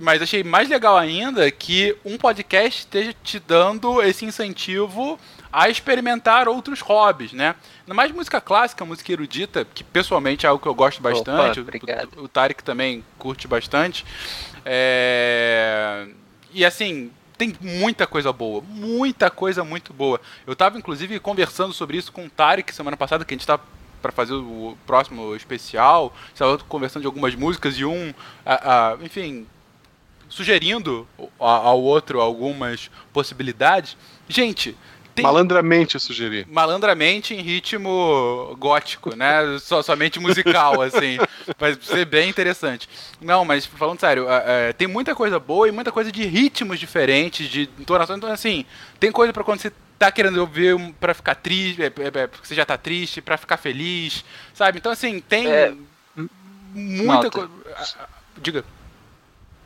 [0.00, 5.20] Mas achei mais legal ainda que um podcast esteja te dando esse incentivo
[5.52, 7.54] a experimentar outros hobbies, né?
[7.82, 11.60] Ainda mais música clássica, música erudita, que pessoalmente é algo que eu gosto bastante.
[11.60, 12.08] O- obrigado.
[12.16, 14.06] o, o Tarek também curte bastante.
[14.64, 16.08] É...
[16.50, 20.20] E assim, tem muita coisa boa, muita coisa muito boa.
[20.46, 23.58] Eu tava inclusive conversando sobre isso com o Tarek semana passada, que a gente tá
[24.02, 28.12] para fazer o próximo especial, estava conversando de algumas músicas e um,
[28.44, 29.46] a- a- enfim,
[30.28, 31.06] sugerindo
[31.38, 33.96] ao outro algumas possibilidades.
[34.28, 34.76] Gente,
[35.18, 36.46] tem Malandramente eu sugeri.
[36.50, 39.58] malandramente em ritmo gótico, né?
[39.60, 41.18] Só, somente musical, assim.
[41.58, 42.88] Vai ser bem interessante.
[43.20, 46.78] Não, mas falando sério, é, é, tem muita coisa boa e muita coisa de ritmos
[46.78, 48.16] diferentes, de entonações.
[48.18, 48.64] Então, assim,
[49.00, 52.46] tem coisa pra quando você tá querendo ouvir pra ficar triste, é, é, é, porque
[52.46, 54.78] você já tá triste, pra ficar feliz, sabe?
[54.78, 55.74] Então, assim, tem É,
[56.72, 57.50] muita coisa.
[58.40, 58.64] Diga,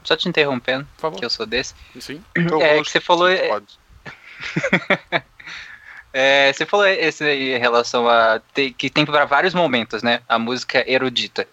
[0.03, 1.19] Só te interrompendo, por favor.
[1.19, 1.75] que eu sou desse.
[2.01, 2.23] Sim.
[2.35, 3.67] Eu É, gosto, que você falou- sim, pode.
[6.13, 10.21] É, você falou esse aí em relação a ter- que tem para vários momentos, né?
[10.29, 11.49] A música erudita.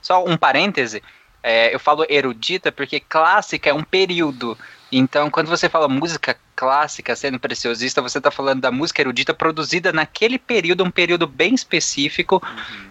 [0.00, 1.02] Só um parêntese.
[1.46, 4.56] é, eu falo erudita porque clássica é um período.
[4.90, 9.92] Então, quando você fala música clássica, sendo preciosista, você está falando da música erudita produzida
[9.92, 12.42] naquele período, um período bem específico.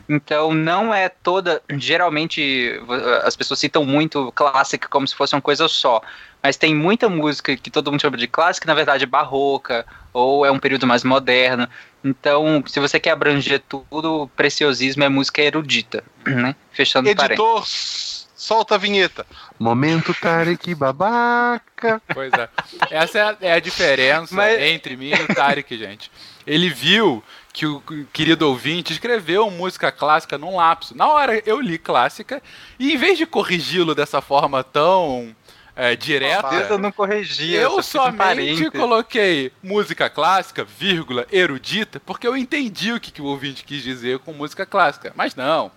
[0.08, 1.64] Então, não é toda.
[1.78, 2.80] Geralmente,
[3.24, 6.02] as pessoas citam muito clássica como se fosse uma coisa só.
[6.44, 10.46] Mas tem muita música que todo mundo chama de clássica, na verdade, é barroca, ou
[10.46, 11.70] é um período mais moderno.
[12.04, 16.54] Então, se você quer abranger tudo, preciosismo é música erudita, né?
[16.74, 17.08] Fechando.
[17.08, 19.26] Editor, solta a vinheta.
[19.58, 22.02] Momento Tarek babaca.
[22.14, 22.50] Pois é.
[22.92, 26.12] Essa é a, é a diferença Mas- entre mim e o Tarek, gente.
[26.46, 30.98] Ele viu que o querido ouvinte escreveu música clássica num lapso.
[30.98, 32.44] Na hora eu li clássica
[32.78, 35.34] e em vez de corrigi-lo dessa forma tão
[35.76, 42.94] é, direta, Eu não corrigi, eu somente coloquei música clássica, vírgula, erudita, porque eu entendi
[42.94, 45.12] o que, que o ouvinte quis dizer com música clássica.
[45.16, 45.72] Mas não.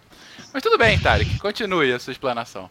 [0.52, 2.68] Mas tudo bem, Tarek, continue a sua explanação.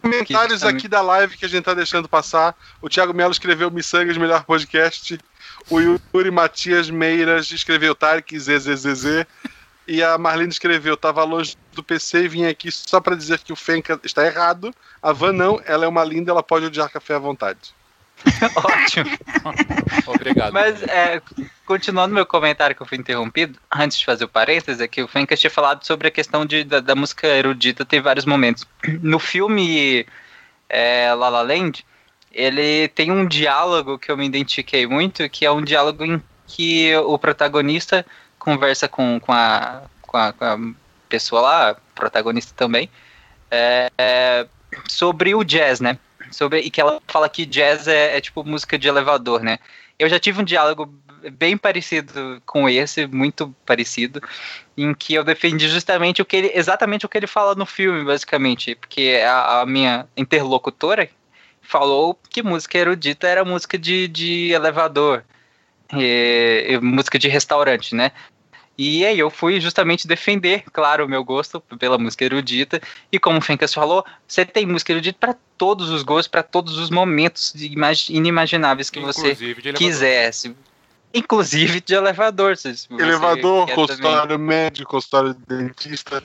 [0.00, 2.54] Comentários aqui da live que a gente tá deixando passar.
[2.80, 5.18] O Thiago Melo escreveu Missangas, melhor podcast.
[5.68, 9.26] O Yuri Matias Meiras escreveu Tarek ZZZZ.
[9.86, 13.52] E a Marlene escreveu: tava longe do PC e vim aqui só pra dizer que
[13.52, 14.74] o Fenka está errado.
[15.02, 17.74] A Van não, ela é uma linda, ela pode odiar café à vontade.
[18.56, 19.10] Ótimo.
[20.06, 20.52] Obrigado.
[20.52, 21.20] Mas, é,
[21.66, 25.08] continuando meu comentário que eu fui interrompido, antes de fazer o parênteses, é que o
[25.08, 28.66] Fencas tinha falado sobre a questão de, da, da música erudita ter vários momentos.
[29.02, 30.06] No filme
[30.68, 31.84] é, La La Land,
[32.32, 36.94] ele tem um diálogo que eu me identifiquei muito, que é um diálogo em que
[36.96, 38.04] o protagonista
[38.44, 40.58] conversa com, com, a, com, a, com a
[41.08, 42.90] pessoa lá, protagonista também,
[43.50, 44.46] é, é,
[44.86, 45.98] sobre o jazz, né?
[46.30, 49.58] Sobre, e que ela fala que jazz é, é tipo música de elevador, né?
[49.98, 50.92] Eu já tive um diálogo
[51.32, 54.20] bem parecido com esse, muito parecido,
[54.76, 58.04] em que eu defendi justamente o que ele, exatamente o que ele fala no filme,
[58.04, 61.08] basicamente, porque a, a minha interlocutora
[61.62, 65.24] falou que música erudita era música de, de elevador,
[65.92, 68.10] e, e música de restaurante, né?
[68.76, 72.80] E aí eu fui justamente defender, claro, o meu gosto pela música erudita.
[73.10, 76.76] E como o Fencas falou, você tem música erudita para todos os gostos, para todos
[76.78, 77.54] os momentos
[78.08, 80.56] inimagináveis que Inclusive você quisesse.
[81.12, 82.56] Inclusive de elevador.
[82.90, 84.38] Elevador, consultório também.
[84.38, 86.24] médico, consultório dentista.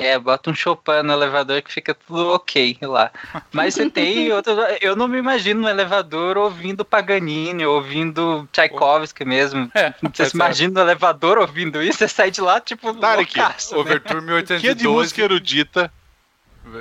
[0.00, 3.10] É, bota um Chopin no elevador que fica tudo ok lá.
[3.52, 4.56] Mas você tem outros.
[4.80, 9.70] Eu não me imagino no elevador ouvindo Paganini, ouvindo Tchaikovsky mesmo.
[9.74, 13.74] É, Você se imagina no elevador ouvindo isso, você sai de lá, tipo, Tarek, loucaço,
[13.74, 13.80] né?
[13.80, 14.88] Overture O que é de 1812.
[14.88, 15.92] música erudita?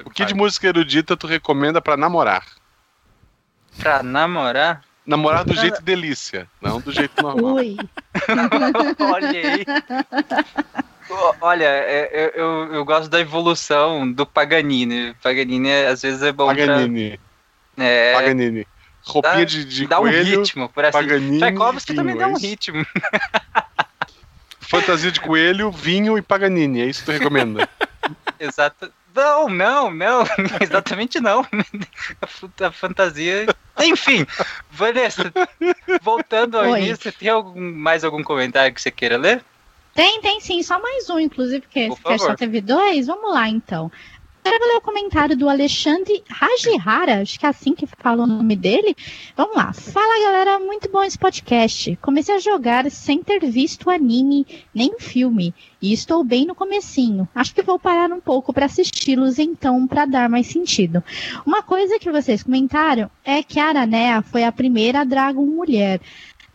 [0.05, 2.45] O que de música erudita tu recomenda pra namorar?
[3.77, 4.81] Pra namorar?
[5.05, 7.55] Namorar do jeito delícia, não do jeito normal.
[7.55, 7.77] Ui.
[8.99, 9.65] Olha aí.
[11.41, 15.13] Olha, é, eu, eu, eu gosto da evolução do Paganini.
[15.21, 17.17] Paganini às vezes é bom Paganini,
[17.75, 17.85] pra.
[17.85, 18.67] É, Paganini.
[19.05, 20.97] Roupinha dá- de, de dá um coelho, ritmo, por assim.
[20.99, 22.85] Paganini Tchaikovsky também dá um é ritmo.
[24.59, 26.81] fantasia de coelho, vinho e Paganini.
[26.81, 27.67] É isso que tu recomenda.
[28.39, 28.91] Exato.
[29.15, 30.23] Não, não, não.
[30.61, 31.45] Exatamente não.
[32.61, 33.47] A fantasia.
[33.79, 34.25] Enfim,
[34.69, 35.33] Vanessa,
[36.01, 36.79] voltando ao Oi.
[36.81, 39.43] início, tem algum, mais algum comentário que você queira ler?
[39.99, 43.07] Tem, tem sim, só mais um, inclusive, porque Por só teve dois.
[43.07, 43.91] Vamos lá, então.
[44.41, 48.55] Quero ler o comentário do Alexandre Rajihara, acho que é assim que fala o nome
[48.55, 48.95] dele.
[49.35, 49.73] Vamos lá.
[49.73, 51.97] Fala, galera, muito bom esse podcast.
[52.01, 57.27] Comecei a jogar sem ter visto anime nem filme, e estou bem no comecinho.
[57.35, 61.03] Acho que vou parar um pouco para assisti-los então, para dar mais sentido.
[61.45, 65.99] Uma coisa que vocês comentaram é que a Aranea foi a primeira Dragon mulher.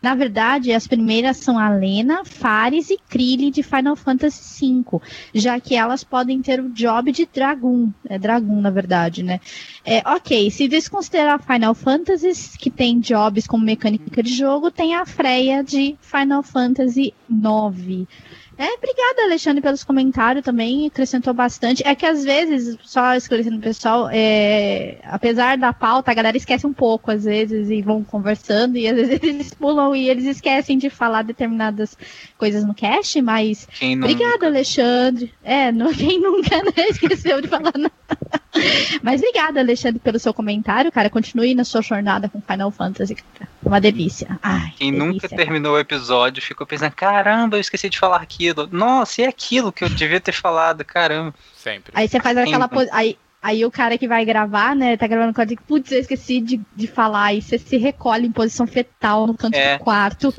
[0.05, 5.01] Na verdade, as primeiras são a Lena, Fares e Krillin de Final Fantasy V,
[5.35, 9.41] já que elas podem ter o job de Dragon, é Dragon na verdade, né?
[9.83, 15.07] É, ok, se desconsiderar Final Fantasy, que tem jobs como mecânica de jogo, tem a
[15.07, 18.07] Freya de Final Fantasy IX.
[18.57, 21.87] É, obrigada, Alexandre, pelos comentários também, acrescentou bastante.
[21.87, 26.67] É que às vezes, só esclarecendo o pessoal, é, apesar da pauta, a galera esquece
[26.67, 30.79] um pouco, às vezes, e vão conversando, e às vezes eles pulam e eles esquecem
[30.79, 31.97] de falar determinadas
[32.39, 33.97] coisas no cast, mas Quem.
[33.97, 35.33] Obrigada, Alexandre.
[35.43, 37.93] É, não, quem nunca né, esqueceu de falar nada.
[39.03, 41.11] Mas obrigada, Alexandre, pelo seu comentário, cara.
[41.11, 43.51] Continue na sua jornada com Final Fantasy, cara.
[43.65, 44.39] Uma delícia.
[44.43, 45.13] Ai, Quem delícia.
[45.13, 48.69] nunca terminou o episódio ficou pensando: caramba, eu esqueci de falar aquilo.
[48.71, 51.35] Nossa, e aquilo que eu devia ter falado, caramba.
[51.57, 51.93] Sempre.
[51.95, 52.69] Aí você faz aquela.
[52.93, 54.97] Aí, aí o cara que vai gravar, né?
[54.97, 57.25] Tá gravando com a putz, eu esqueci de, de falar.
[57.25, 59.79] Aí você se recolhe em posição fetal no canto É.
[59.79, 60.35] do quarto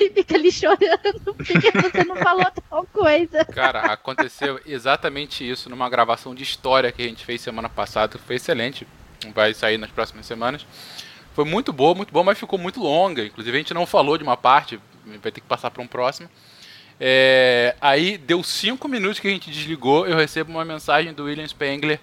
[0.00, 3.44] e fica ali chorando porque você não falou tal coisa.
[3.46, 8.18] Cara, aconteceu exatamente isso numa gravação de história que a gente fez semana passada.
[8.18, 8.86] Foi excelente.
[9.34, 10.66] Vai sair nas próximas semanas.
[11.34, 13.24] Foi muito boa, muito boa, mas ficou muito longa.
[13.24, 16.28] Inclusive a gente não falou de uma parte, vai ter que passar para um próximo.
[16.98, 21.46] É, aí deu cinco minutos que a gente desligou, eu recebo uma mensagem do William
[21.46, 22.00] Spengler.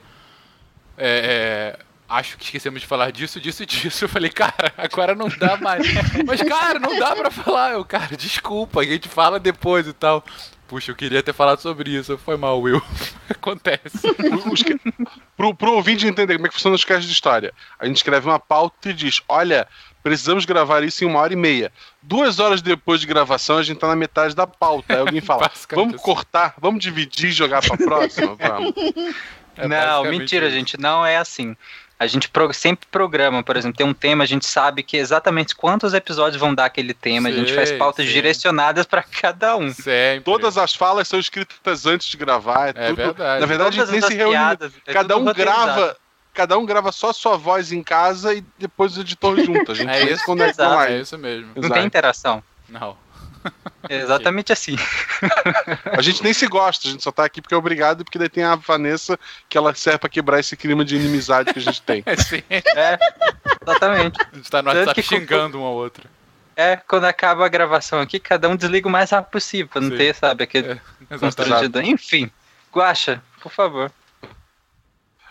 [0.97, 4.05] É, é, acho que esquecemos de falar disso, disso e disso.
[4.05, 5.85] Eu falei, cara, agora não dá mais.
[6.25, 7.71] Mas, cara, não dá pra falar.
[7.71, 10.23] Eu, cara, desculpa, a gente fala depois e tal.
[10.67, 12.17] Puxa, eu queria ter falado sobre isso.
[12.17, 12.81] Foi mal, Will.
[13.29, 14.07] Acontece.
[14.51, 14.63] Os
[15.35, 18.27] pro, pro ouvinte entender como é que funciona os casos de história, a gente escreve
[18.27, 19.67] uma pauta e diz: olha,
[20.03, 21.71] precisamos gravar isso em uma hora e meia.
[22.01, 24.93] Duas horas depois de gravação, a gente tá na metade da pauta.
[24.93, 28.35] Aí alguém fala: vamos cortar, vamos dividir e jogar pra próxima?
[28.39, 28.73] Vamos.
[29.55, 30.55] É não, mentira, isso.
[30.55, 31.55] gente, não é assim.
[31.99, 35.55] A gente pro- sempre programa, por exemplo, tem um tema, a gente sabe que exatamente
[35.55, 38.13] quantos episódios vão dar aquele tema, a gente faz pautas sei.
[38.15, 39.71] direcionadas pra cada um.
[39.71, 40.21] Sempre.
[40.25, 42.69] Todas as falas são escritas antes de gravar.
[42.69, 43.39] É, É tudo, verdade.
[43.41, 44.33] Na verdade, a Todas gente nem se reúne.
[44.35, 45.65] piadas, é cada um roteirizado.
[45.75, 45.97] grava.
[46.33, 49.71] Cada um grava só a sua voz em casa e depois o editor junto.
[49.71, 51.01] A gente É isso, se conecta exato, É online.
[51.01, 51.51] isso mesmo.
[51.55, 51.73] Não Exato.
[51.75, 52.43] tem interação.
[52.67, 52.97] Não.
[53.89, 54.75] É exatamente assim.
[55.97, 58.17] A gente nem se gosta, a gente só tá aqui porque é obrigado e porque
[58.17, 59.19] daí tem a Vanessa
[59.49, 62.01] que ela serve pra quebrar esse clima de inimizade que a gente tem.
[62.07, 62.41] É sim.
[62.49, 62.97] É,
[63.61, 64.19] exatamente.
[64.31, 66.09] A gente tá no WhatsApp que xingando um ao outro.
[66.55, 69.89] É, quando acaba a gravação aqui, cada um desliga o mais rápido possível, pra não
[69.89, 69.97] Sim.
[69.97, 70.79] ter, sabe, aquele
[71.09, 71.81] É.
[71.85, 72.29] Enfim,
[72.71, 73.91] Guaxa, por favor.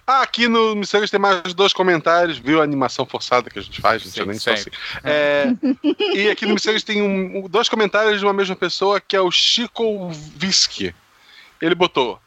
[0.07, 3.81] Ah, aqui no Missões tem mais dois comentários, viu a animação forçada que a gente
[3.81, 4.71] faz, gente, Sim, eu nem sou assim.
[5.05, 5.47] É,
[6.15, 9.31] e aqui no Missões tem um- dois comentários de uma mesma pessoa, que é o
[9.31, 10.95] Chico Visky.
[11.61, 12.19] Ele botou.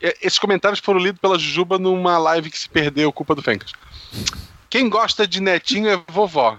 [0.00, 3.72] e- Esses comentários foram lidos pela Jujuba numa live que se perdeu, culpa do Fencas.
[4.70, 6.58] Quem gosta de netinho é vovó.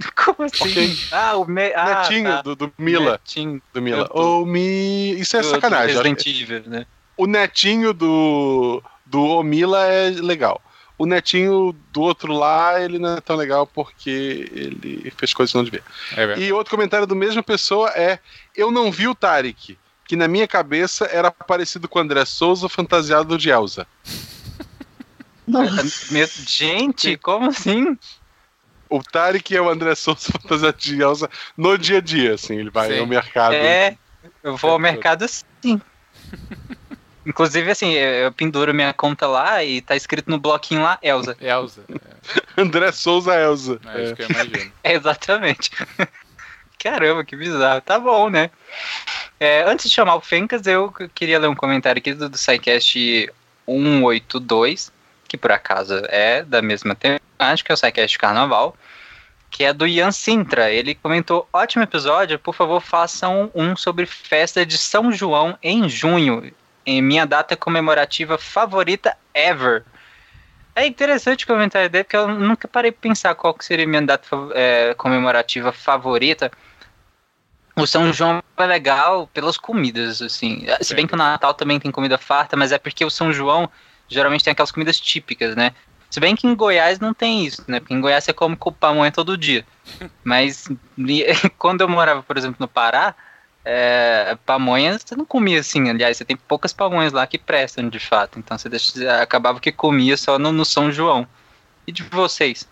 [0.14, 0.96] Como assim?
[1.12, 1.72] Ah, o me...
[1.74, 2.42] ah, Netinho tá.
[2.42, 3.12] do, do Mila.
[3.12, 4.04] Netinho Do Mila.
[4.04, 5.12] do- Ou me.
[5.18, 5.96] Isso é do- do sacanagem.
[5.96, 6.86] acho Resident Evil, né?
[7.20, 10.58] O netinho do, do Omila é legal.
[10.96, 15.58] O netinho do outro lá, ele não é tão legal porque ele fez coisas que
[15.58, 15.82] não devia.
[16.16, 16.38] É.
[16.38, 18.18] E outro comentário da mesma pessoa é:
[18.56, 22.70] Eu não vi o Tarek, que na minha cabeça era parecido com o André Souza
[22.70, 23.86] fantasiado de Elsa.
[26.46, 27.98] Gente, como assim?
[28.88, 32.56] O Tarek é o André Souza fantasiado de Elsa no dia a dia, assim.
[32.56, 33.00] Ele vai Sim.
[33.00, 33.52] ao mercado.
[33.56, 33.98] É,
[34.42, 35.78] eu vou ao mercado sim.
[37.24, 41.36] Inclusive, assim, eu penduro minha conta lá e tá escrito no bloquinho lá, Elza.
[41.40, 41.82] Elza.
[42.56, 43.78] André Souza Elsa.
[43.84, 44.72] É, acho que eu imagino.
[44.82, 45.70] É, exatamente.
[46.82, 47.82] Caramba, que bizarro.
[47.82, 48.50] Tá bom, né?
[49.38, 53.30] É, antes de chamar o Fencas, eu queria ler um comentário aqui do, do SciCast
[53.66, 54.90] 182,
[55.28, 58.74] que por acaso é da mesma temática, é o SciCast Carnaval,
[59.50, 60.70] que é do Ian Sintra.
[60.70, 66.50] Ele comentou: ótimo episódio, por favor, façam um sobre festa de São João em junho,
[66.84, 69.84] em minha data comemorativa favorita ever.
[70.74, 74.02] É interessante o comentário dele, porque eu nunca parei pra pensar qual que seria minha
[74.02, 76.50] data é, comemorativa favorita.
[77.76, 80.66] O São João é legal pelas comidas, assim.
[80.80, 83.68] Se bem que o Natal também tem comida farta, mas é porque o São João
[84.08, 85.72] geralmente tem aquelas comidas típicas, né?
[86.10, 87.78] Se bem que em Goiás não tem isso, né?
[87.78, 89.64] Porque em Goiás você come com pamonha todo dia.
[90.24, 90.68] Mas
[91.56, 93.14] quando eu morava, por exemplo, no Pará,
[93.64, 95.88] é, pamonha você não comia assim.
[95.90, 98.38] Aliás, você tem poucas pamonhas lá que prestam de fato.
[98.38, 101.26] Então você deixa, acabava que comia só no, no São João.
[101.86, 102.68] E de vocês?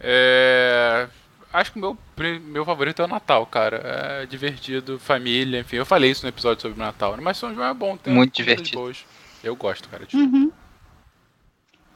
[0.00, 1.08] É,
[1.52, 1.98] Acho que o meu,
[2.40, 3.80] meu favorito é o Natal, cara.
[4.22, 5.76] É divertido, família, enfim.
[5.76, 7.22] Eu falei isso no episódio sobre o Natal, né?
[7.22, 7.96] mas São João é bom.
[7.96, 8.76] Tem Muito divertido.
[8.78, 9.04] boas.
[9.42, 10.04] Eu gosto, cara.
[10.04, 10.52] de- Uhum.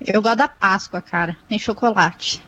[0.00, 1.36] Eu gosto da Páscoa, cara.
[1.46, 2.42] Tem chocolate.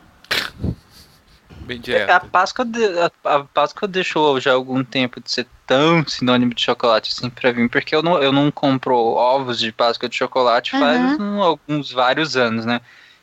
[1.66, 2.30] Bem A direto.
[2.30, 7.12] Páscoa, de- a, a Páscoa deixou já algum tempo de ser tão sinônimo de chocolate
[7.12, 11.00] assim pra mim, porque eu não, eu não compro ovos de Páscoa de chocolate faz
[11.00, 11.16] Aham.
[11.20, 12.80] um, alguns vários anos, né?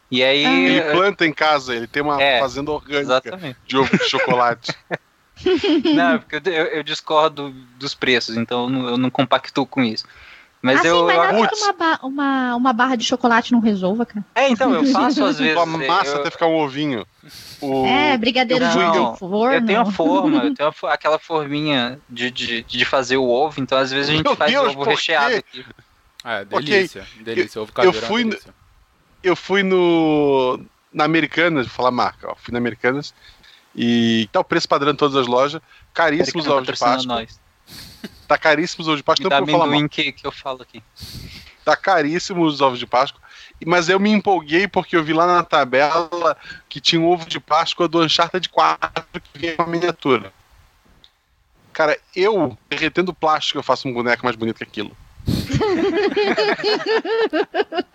[0.09, 0.45] E aí.
[0.67, 3.59] Ele eh, planta em casa, ele tem uma É, fazenda orgânica Exatamente.
[3.67, 4.73] de ovo de chocolate.
[5.83, 10.05] Não, porque eu, eu, discordo dos preços, então eu não, eu não compactuo com isso.
[10.61, 11.05] Mas ah, eu.
[11.05, 14.25] mas nada que uma, ba- uma, uma barra de chocolate não resolva, cara.
[14.35, 15.53] É, então, eu faço às vezes.
[15.53, 17.05] Tua massa eu, até ficar um ovinho.
[17.61, 17.85] O...
[17.85, 19.53] É, brigadeiro eu de fui- forno.
[19.55, 23.61] eu tenho a forma, eu tenho a aquela forminha de, de, de fazer o ovo,
[23.61, 25.65] então às vezes a gente Meu faz Deus, ovo recheado aqui.
[26.25, 27.07] É, delícia.
[27.21, 27.61] Delícia.
[27.61, 28.53] Ovo eu caseiro é uma fui delícia.
[29.23, 30.59] eu fui no
[30.91, 33.13] na Americanas, vou falar marca, ó, fui na Americanas
[33.75, 35.61] e tá o preço padrão em todas as lojas,
[35.93, 37.39] caríssimos ovos de Páscoa, nós.
[38.29, 40.83] Tá caríssimos ovos de Páscoa, Me dá amendoim que, que eu falo aqui.
[41.65, 43.19] tá caríssimos os ovos de Páscoa,
[43.65, 46.37] mas eu me empolguei porque eu vi lá na tabela
[46.69, 50.31] que tinha um ovo de Páscoa do Uncharted 4 que vinha com a miniatura.
[51.73, 54.95] Cara, eu, derretendo plástico, eu faço um boneco mais bonito que aquilo.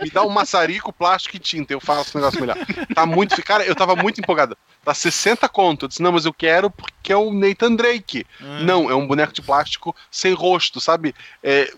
[0.01, 2.57] Me dá um maçarico, plástico e tinta, eu faço um negócio melhor.
[2.95, 3.43] Tá muito.
[3.43, 4.57] Cara, eu tava muito empolgado.
[4.85, 5.85] Tá 60 conto.
[5.85, 8.27] Eu disse, não, mas eu quero porque é o Nathan Drake.
[8.63, 11.15] Não, é um boneco de plástico sem rosto, sabe?
[11.43, 11.71] É,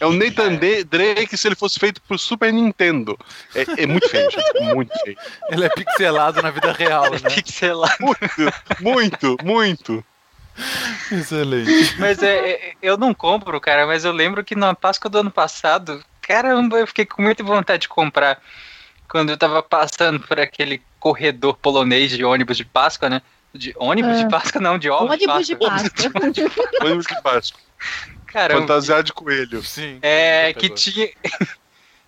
[0.00, 3.18] é o Nathan D- Drake se ele fosse feito pro Super Nintendo.
[3.54, 4.74] É, é muito feio, gente.
[4.74, 5.16] Muito feio.
[5.50, 7.18] Ele é pixelado na vida real, né?
[7.34, 7.96] Pixelado.
[8.80, 10.04] Muito, muito, muito.
[11.12, 11.96] Excelente.
[11.98, 15.30] Mas é, é, eu não compro, cara, mas eu lembro que na Páscoa do ano
[15.30, 18.40] passado, caramba, eu fiquei com muita vontade de comprar.
[19.08, 23.22] Quando eu tava passando por aquele corredor polonês de ônibus de Páscoa, né?
[23.54, 24.24] De ônibus É.
[24.24, 26.12] de Páscoa, não, de ovos Ônibus de de Páscoa.
[26.82, 27.60] Ônibus de Páscoa.
[28.26, 28.60] Caramba.
[28.60, 29.62] Fantasiado de coelho.
[29.62, 29.98] Sim.
[30.02, 31.08] É, que tinha.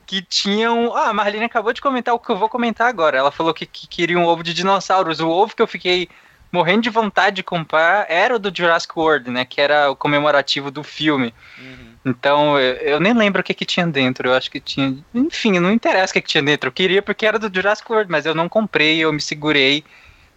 [0.05, 0.95] Que tinham.
[0.95, 3.17] Ah, a Marlene acabou de comentar o que eu vou comentar agora.
[3.17, 5.21] Ela falou que, que queria um ovo de dinossauros.
[5.21, 6.09] O ovo que eu fiquei
[6.53, 9.45] morrendo de vontade de comprar era o do Jurassic World, né?
[9.45, 11.33] Que era o comemorativo do filme.
[11.59, 11.91] Uhum.
[12.05, 14.29] Então, eu, eu nem lembro o que, que tinha dentro.
[14.29, 14.97] Eu acho que tinha.
[15.15, 16.69] Enfim, não interessa o que, que tinha dentro.
[16.69, 19.85] Eu queria porque era do Jurassic World, mas eu não comprei, eu me segurei.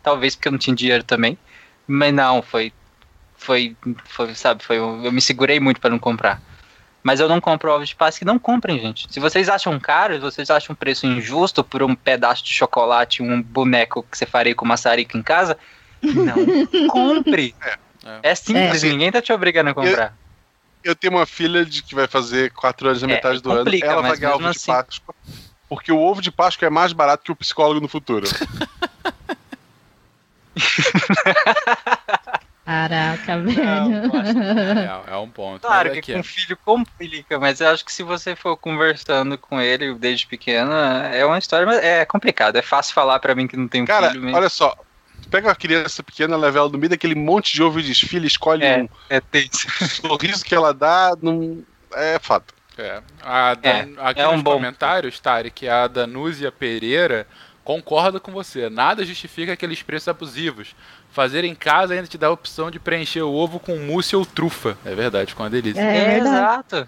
[0.02, 1.38] Talvez porque eu não tinha dinheiro também.
[1.88, 2.72] Mas não, foi.
[3.36, 3.76] Foi.
[4.06, 4.78] foi sabe, foi.
[4.78, 6.42] Eu me segurei muito para não comprar.
[7.02, 8.26] Mas eu não compro ovos de Páscoa.
[8.26, 9.12] Não comprem, gente.
[9.12, 13.22] Se vocês acham caro, se vocês acham um preço injusto por um pedaço de chocolate,
[13.22, 15.58] um boneco que você faria com maçarico em casa,
[16.04, 17.56] não compre.
[18.06, 18.32] É.
[18.32, 18.90] É simples, É.
[18.90, 20.14] ninguém tá te obrigando a comprar.
[20.84, 23.88] Eu tenho uma filha de que vai fazer 4 anos na É, metade do complica,
[23.88, 23.94] ano.
[24.00, 24.70] Ela vai ganhar ovo de assim.
[24.74, 25.16] Páscoa.
[25.70, 28.28] Porque o ovo de Páscoa é mais barato que o psicólogo no futuro.
[32.66, 34.12] Caraca, Não, velho.
[34.14, 35.62] eu É, é um ponto.
[35.62, 39.60] Claro mas que com filho complica, mas eu acho que se você for conversando com
[39.60, 42.56] ele desde pequeno, é uma história, mas é complicado.
[42.56, 44.38] É fácil falar pra mim que não tem um Cara, filho mesmo.
[44.38, 44.76] olha só.
[45.30, 48.64] Pega uma criança pequena, leva ela no meio daquele monte de ovo e desfile, escolhe
[48.64, 48.84] É.
[48.84, 49.68] um É tenso.
[50.02, 51.64] sorriso que ela dá, não...
[51.94, 52.54] é fato.
[52.78, 53.02] É.
[53.22, 54.54] A Dan- aqui é um nos bom.
[54.54, 57.28] comentários, Tarek, a Danúzia Pereira
[57.64, 58.70] concorda com você.
[58.70, 60.76] Nada justifica aqueles preços abusivos.
[61.12, 64.26] Fazer em casa ainda te dá a opção de preencher o ovo com mousse ou
[64.26, 64.76] trufa.
[64.84, 65.80] É verdade, ficou uma delícia.
[65.80, 66.88] É, É, exato.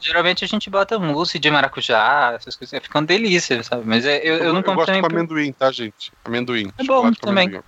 [0.00, 2.82] Geralmente a gente bota mousse de maracujá, essas coisas.
[2.82, 3.82] Fica uma delícia, sabe?
[3.86, 5.02] Mas é- eu, eu não compro gosto também.
[5.02, 6.12] com por- amendoim, tá, gente?
[6.24, 6.72] Amendoim.
[6.78, 7.44] É bom também.
[7.48, 7.62] amendoim.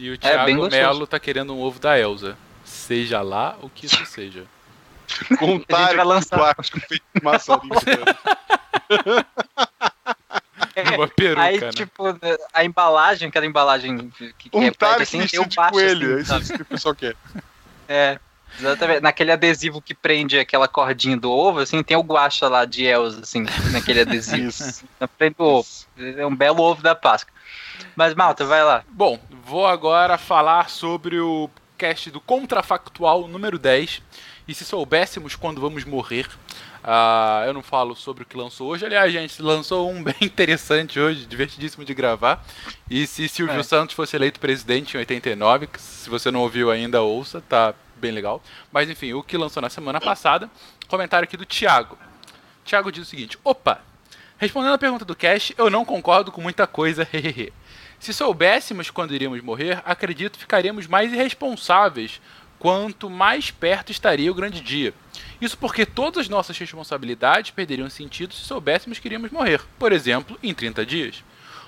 [0.00, 0.70] E o É, Thiago gostoso.
[0.76, 2.36] Melo tá querendo um ovo da Elsa.
[2.64, 4.44] Seja lá o que isso seja.
[5.68, 6.38] Vai lançar.
[6.38, 7.70] plástico feito de maçarinho.
[10.96, 11.70] Uma peruca, Aí, né?
[11.70, 12.04] tipo,
[12.54, 16.18] a embalagem, aquela embalagem que, que Um repete talho assim, de baixo coelho.
[16.18, 17.14] assim, é isso que o pessoal quer.
[17.86, 18.18] É,
[18.58, 19.00] exatamente.
[19.00, 23.20] Naquele adesivo que prende aquela cordinha do ovo, assim, tem o guacha lá de Elsa,
[23.20, 24.48] assim, naquele adesivo.
[24.48, 24.84] Isso.
[25.00, 25.68] na frente do ovo.
[25.98, 27.32] É um belo ovo da Páscoa.
[27.96, 28.84] Mas, Malta, vai lá.
[28.88, 34.02] Bom, vou agora falar sobre o cast do Contrafactual número 10.
[34.46, 36.26] E se soubéssemos quando vamos morrer.
[36.84, 38.84] Ah, eu não falo sobre o que lançou hoje.
[38.84, 42.44] Aliás, gente, lançou um bem interessante hoje, divertidíssimo de gravar.
[42.90, 43.62] E se Silvio É.
[43.62, 47.72] Santos fosse eleito presidente em 89, que se você não ouviu ainda, ouça, tá
[48.02, 48.42] bem legal.
[48.70, 50.50] Mas enfim, o que lançou na semana passada.
[50.88, 51.96] Comentário aqui do Thiago.
[52.64, 53.80] Thiago diz o seguinte: opa!
[54.36, 57.52] Respondendo a pergunta do Cash, eu não concordo com muita coisa, hehehe.
[58.00, 62.20] Se soubéssemos quando iríamos morrer, acredito ficaríamos mais irresponsáveis
[62.58, 64.92] quanto mais perto estaria o grande dia.
[65.40, 70.36] Isso porque todas as nossas responsabilidades perderiam sentido se soubéssemos que iríamos morrer, por exemplo,
[70.42, 71.24] em 30 dias.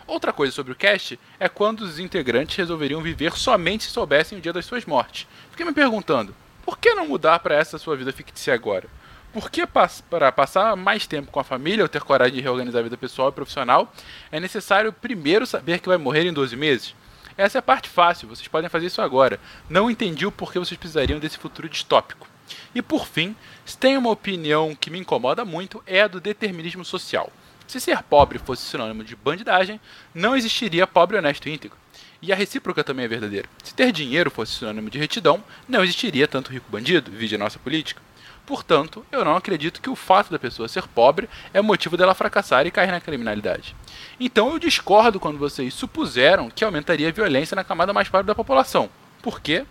[0.06, 4.40] Outra coisa sobre o cast é quando os integrantes resolveriam viver somente se soubessem o
[4.40, 5.26] dia das suas mortes.
[5.50, 6.34] Fiquei me perguntando,
[6.64, 8.86] por que não mudar para essa sua vida fictícia agora?
[9.32, 12.84] Por que para passar mais tempo com a família ou ter coragem de reorganizar a
[12.84, 13.92] vida pessoal e profissional,
[14.30, 16.94] é necessário primeiro saber que vai morrer em 12 meses?
[17.36, 19.40] Essa é a parte fácil, vocês podem fazer isso agora.
[19.68, 22.28] Não entendi o porquê vocês precisariam desse futuro distópico.
[22.74, 23.34] E por fim,
[23.64, 27.32] se tem uma opinião que me incomoda muito, é a do determinismo social.
[27.66, 29.80] Se ser pobre fosse sinônimo de bandidagem,
[30.14, 31.78] não existiria pobre honesto e íntegro.
[32.20, 33.48] E a recíproca também é verdadeira.
[33.62, 37.58] Se ter dinheiro fosse sinônimo de retidão, não existiria tanto rico bandido, vide a nossa
[37.58, 38.00] política.
[38.46, 42.66] Portanto, eu não acredito que o fato da pessoa ser pobre é motivo dela fracassar
[42.66, 43.74] e cair na criminalidade.
[44.20, 48.34] Então eu discordo quando vocês supuseram que aumentaria a violência na camada mais pobre da
[48.34, 48.90] população.
[49.22, 49.64] Por quê?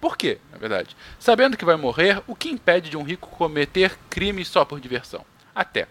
[0.00, 0.96] Por quê, na verdade?
[1.18, 5.24] Sabendo que vai morrer, o que impede de um rico cometer crimes só por diversão?
[5.54, 5.86] Até.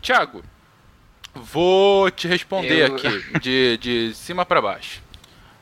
[0.00, 0.42] Tiago,
[1.36, 5.02] vou te responder Eu- aqui de, de cima para baixo.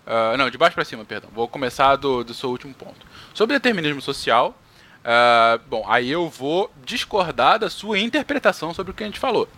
[0.07, 1.31] Ah, não, de baixo para cima, perdão.
[1.33, 3.07] Vou começar do, do seu último ponto.
[3.33, 4.57] Sobre determinismo social,
[5.05, 9.49] ah, bom, aí eu vou discordar da sua interpretação sobre o que a gente falou.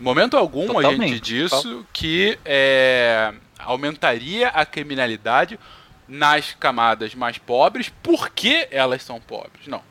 [0.00, 1.20] Em momento algum a gente Totalmente.
[1.20, 5.58] disse que é, aumentaria a criminalidade
[6.06, 9.66] nas camadas mais pobres porque elas são pobres.
[9.66, 9.82] Não.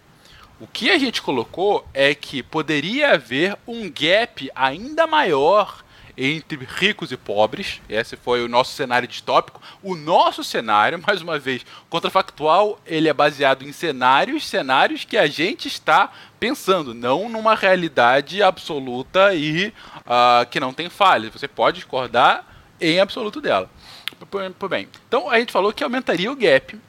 [0.59, 5.83] O que a gente colocou é que poderia haver um gap ainda maior
[6.17, 7.79] entre ricos e pobres.
[7.87, 9.61] Esse foi o nosso cenário distópico.
[9.83, 15.27] O nosso cenário, mais uma vez, contrafactual, ele é baseado em cenários, cenários que a
[15.27, 19.71] gente está pensando, não numa realidade absoluta e
[20.07, 21.31] ah, que não tem falhas.
[21.31, 22.43] Você pode discordar
[22.81, 23.69] em absoluto dela.
[24.67, 24.87] Bem.
[25.07, 26.79] Então a gente falou que aumentaria o gap.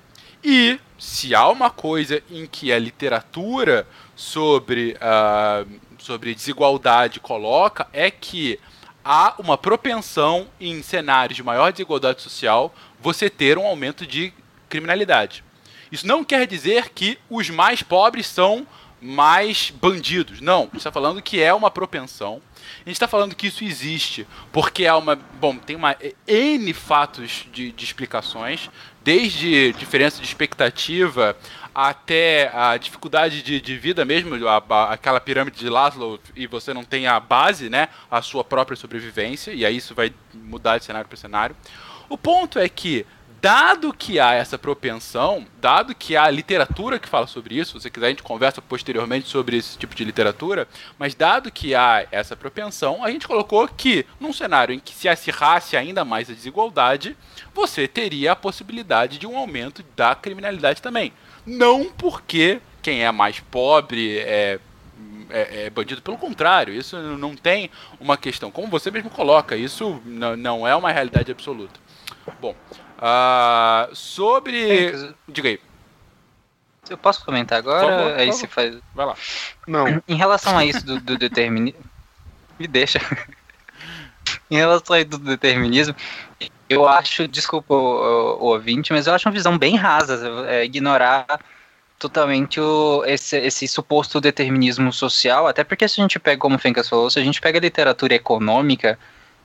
[0.43, 5.65] E se há uma coisa em que a literatura sobre, ah,
[5.99, 8.59] sobre desigualdade coloca, é que
[9.05, 14.33] há uma propensão em cenários de maior desigualdade social você ter um aumento de
[14.69, 15.45] criminalidade.
[15.91, 18.67] Isso não quer dizer que os mais pobres são
[19.01, 20.41] mais bandidos.
[20.41, 22.43] Não, a gente está falando que é uma propensão.
[22.85, 25.17] A gente está falando que isso existe porque há uma.
[25.17, 28.69] Bom, tem uma N fatos de, de explicações,
[29.03, 31.37] desde diferença de expectativa
[31.75, 36.75] até a dificuldade de, de vida mesmo, a- a- aquela pirâmide de Laszlo, e você
[36.75, 37.89] não tem a base, né?
[38.11, 41.55] A sua própria sobrevivência, e aí isso vai mudar de cenário para cenário.
[42.09, 43.07] O ponto é que
[43.41, 47.91] dado que há essa propensão, dado que há literatura que fala sobre isso, se você
[47.91, 50.67] quiser a gente conversa posteriormente sobre esse tipo de literatura,
[50.99, 55.09] mas dado que há essa propensão, a gente colocou que num cenário em que se
[55.09, 57.17] acirrasse ainda mais a desigualdade,
[57.55, 61.13] você teria a possibilidade de um aumento da criminalidade também.
[61.47, 64.61] Não porque quem é mais pobre é
[65.31, 66.01] é, é bandido.
[66.03, 67.71] Pelo contrário, isso não tem
[68.01, 68.51] uma questão.
[68.51, 71.79] Como você mesmo coloca, isso não, não é uma realidade absoluta.
[72.41, 72.55] Bom,
[72.99, 74.97] ah, sobre.
[74.99, 75.61] Sim, Diga aí.
[76.91, 77.87] Eu posso comentar agora?
[77.87, 78.77] Por favor, por Aí você faz.
[78.95, 79.15] Vai lá.
[79.67, 80.03] Não.
[80.09, 81.81] Em relação a isso do, do determinismo.
[82.59, 82.99] Me deixa.
[84.51, 85.95] em relação a isso do determinismo,
[86.69, 90.65] eu acho, desculpa o, o- o ouvinte, mas eu acho uma visão bem rasa, é,
[90.65, 91.27] ignorar
[91.99, 96.59] totalmente o, esse, esse suposto determinismo social, até porque se a gente pega, como o
[96.59, 98.99] Fencas falou, se a gente pega a literatura econômica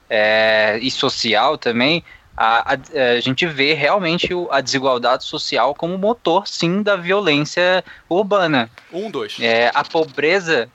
[0.08, 2.04] é, e social também,
[2.36, 8.70] a, a- a gente vê realmente a desigualdade social como motor, sim, da violência urbana.
[8.92, 9.36] Um, dois.
[9.40, 10.68] É, a pobreza.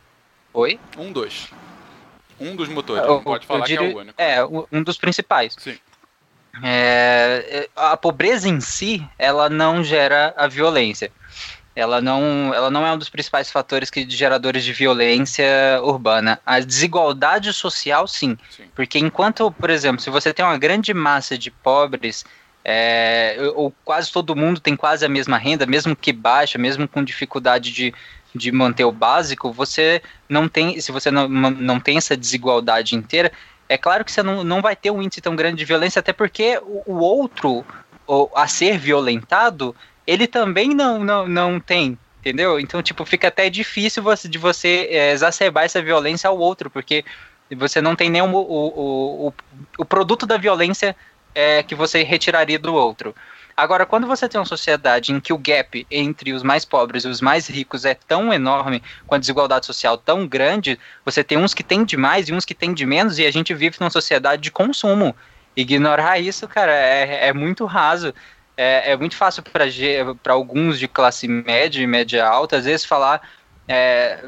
[0.54, 0.80] Oi?
[0.98, 1.50] Um, dois.
[2.40, 3.04] Um dos motores.
[3.04, 4.22] Eu- pode falar que é diria- o único.
[4.22, 4.38] É,
[4.72, 5.56] um dos principais.
[5.60, 5.78] Sim.
[6.64, 11.12] É, é, a pobreza em si, ela não gera a violência.
[11.76, 15.46] Ela não, ela não é um dos principais fatores que geradores de violência
[15.84, 16.40] urbana.
[16.46, 18.38] A desigualdade social, sim.
[18.50, 18.66] Sim.
[18.76, 22.26] Porque enquanto, por exemplo, se você tem uma grande massa de pobres,
[22.64, 27.04] é, ou quase todo mundo tem quase a mesma renda, mesmo que baixa, mesmo com
[27.04, 27.94] dificuldade de,
[28.36, 33.32] de manter o básico, você não tem, se você não, não tem essa desigualdade inteira,
[33.68, 36.12] é claro que você não, não vai ter um índice tão grande de violência, até
[36.12, 37.64] porque o, o outro
[38.08, 39.76] o, a ser violentado,
[40.10, 42.60] ele também não, não, não tem, entendeu?
[42.60, 47.06] Então, tipo, fica até difícil você, de você é, exacerbar essa violência ao outro, porque
[47.56, 49.34] você não tem nenhum o, o, o,
[49.78, 50.96] o produto da violência
[51.36, 53.14] é, que você retiraria do outro.
[53.56, 57.08] Agora, quando você tem uma sociedade em que o gap entre os mais pobres e
[57.08, 61.54] os mais ricos é tão enorme, com a desigualdade social tão grande, você tem uns
[61.54, 63.92] que têm de mais e uns que têm de menos, e a gente vive numa
[63.92, 65.16] sociedade de consumo.
[65.56, 68.12] Ignorar isso, cara, é, é muito raso.
[68.62, 73.22] É, é muito fácil para alguns de classe média e média alta, às vezes, falar,
[73.66, 74.26] é,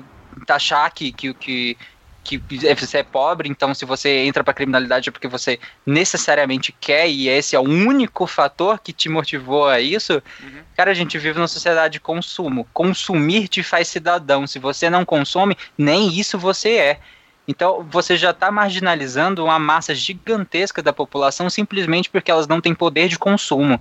[0.47, 1.77] taxar que, que, que,
[2.23, 2.39] que
[2.79, 7.27] você é pobre, então se você entra para criminalidade é porque você necessariamente quer e
[7.27, 10.23] esse é o único fator que te motivou a isso.
[10.41, 10.61] Uhum.
[10.77, 12.65] Cara, a gente vive numa sociedade de consumo.
[12.73, 14.47] Consumir te faz cidadão.
[14.47, 16.99] Se você não consome, nem isso você é.
[17.45, 22.73] Então você já está marginalizando uma massa gigantesca da população simplesmente porque elas não têm
[22.73, 23.77] poder de consumo.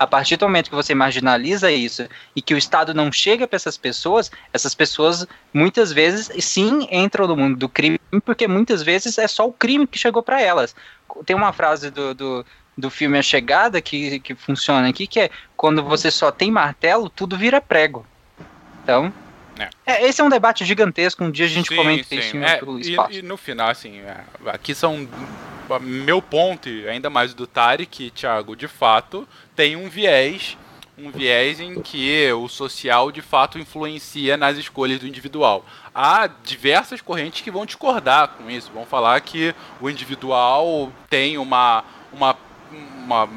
[0.00, 3.56] A partir do momento que você marginaliza isso e que o Estado não chega para
[3.56, 9.18] essas pessoas, essas pessoas muitas vezes sim entram no mundo do crime, porque muitas vezes
[9.18, 10.74] é só o crime que chegou para elas.
[11.26, 12.46] Tem uma frase do, do,
[12.78, 17.10] do filme A Chegada que, que funciona aqui, que é quando você só tem martelo,
[17.10, 18.06] tudo vira prego.
[18.82, 19.12] Então,
[19.60, 19.68] É.
[19.86, 21.22] é, esse é um debate gigantesco.
[21.22, 22.18] Um dia a gente Sim, comenta sim.
[22.18, 23.12] isso em É, outro e, espaço.
[23.12, 25.06] e no final, assim, é, aqui são.
[25.80, 30.56] Meu ponto, e ainda mais do Tarek, Thiago, de fato, tem um viés.
[30.98, 35.64] Um viés em que o social de fato influencia nas escolhas do individual.
[35.94, 41.84] Há diversas correntes que vão discordar com isso, vão falar que o individual tem uma,
[42.12, 42.36] uma,
[43.02, 43.28] uma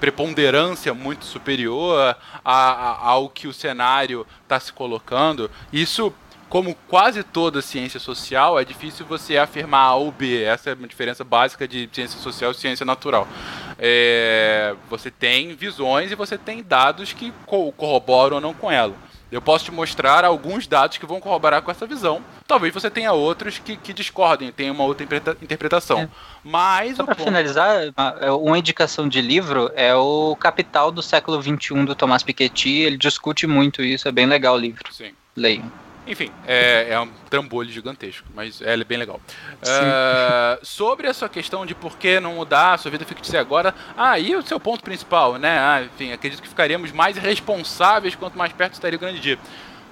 [0.00, 5.50] preponderância muito superior a, a- ao que o cenário está se colocando.
[5.72, 6.12] Isso,
[6.48, 10.42] como quase toda ciência social, é difícil você afirmar A ou B.
[10.42, 13.28] Essa é uma diferença básica de ciência social e ciência natural.
[13.78, 18.94] É, você tem visões e você tem dados que co- corroboram ou não com ela.
[19.30, 22.20] Eu posso te mostrar alguns dados que vão corroborar com essa visão.
[22.46, 26.00] Talvez você tenha outros que, que discordem, tenham uma outra interpreta- interpretação.
[26.00, 26.08] É.
[26.42, 31.40] Mas Só para ponto- finalizar, uma- uma indicação de livro é o Capital do século
[31.40, 32.70] XXI do Tomás Piketty.
[32.80, 34.92] Ele discute muito isso, é bem legal o livro.
[34.92, 35.12] Sim.
[35.36, 35.70] Leiam.
[36.10, 39.20] Enfim, é, é um trambolho gigantesco, mas é bem legal.
[39.62, 43.72] É, sobre a sua questão de por que não mudar a sua vida fictícia agora,
[43.96, 45.56] ah, e o seu ponto principal, né?
[45.60, 49.38] Ah, enfim, acredito que ficaríamos mais responsáveis quanto mais perto estaria o grande dia.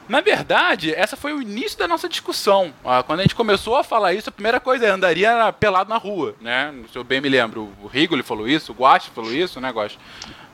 [0.08, 2.72] Na verdade, essa foi o início da nossa discussão.
[2.84, 5.98] Ah, quando a gente começou a falar isso, a primeira coisa é andaria pelado na
[5.98, 6.74] rua, né?
[6.90, 9.98] Se eu bem me lembro, o Rigoli falou isso, o Guache falou isso, né, Guache?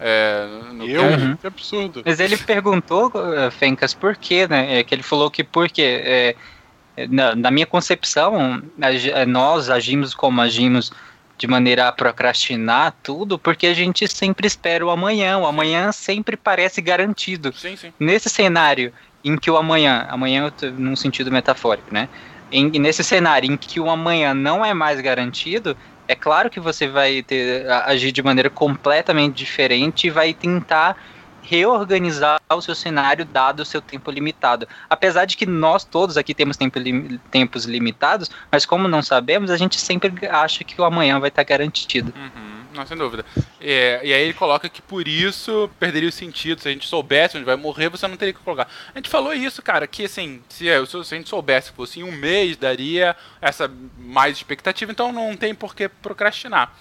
[0.00, 1.02] É, no Eu?
[1.04, 1.36] Uhum.
[1.36, 2.02] Que absurdo.
[2.04, 4.80] Mas ele perguntou, eh, Fencas, por quê, né?
[4.80, 6.02] É que ele falou que por quê?
[6.04, 6.36] É,
[7.08, 10.92] na, na minha concepção, é, nós agimos como agimos
[11.36, 15.38] de maneira a procrastinar tudo, porque a gente sempre espera o amanhã.
[15.38, 17.52] O amanhã sempre parece garantido.
[17.52, 17.92] Sim, sim.
[17.98, 18.92] nesse cenário
[19.24, 22.08] em que o amanhã, amanhã num sentido metafórico, né?
[22.52, 26.86] Em, nesse cenário em que o amanhã não é mais garantido, é claro que você
[26.86, 30.96] vai ter, agir de maneira completamente diferente e vai tentar
[31.42, 34.66] reorganizar o seu cenário dado o seu tempo limitado.
[34.88, 39.50] Apesar de que nós todos aqui temos tempo lim- tempos limitados, mas como não sabemos,
[39.50, 42.12] a gente sempre acha que o amanhã vai estar garantido.
[42.16, 43.24] Uhum, não, sem dúvida.
[43.60, 46.60] É, e aí ele coloca que por isso perderia o sentido.
[46.60, 48.68] Se a gente soubesse onde vai morrer, você não teria que colocar.
[48.94, 52.00] A gente falou isso, cara, que assim, se, é, se a gente soubesse que fosse
[52.00, 56.72] em um mês, daria essa mais expectativa, então não tem por que procrastinar.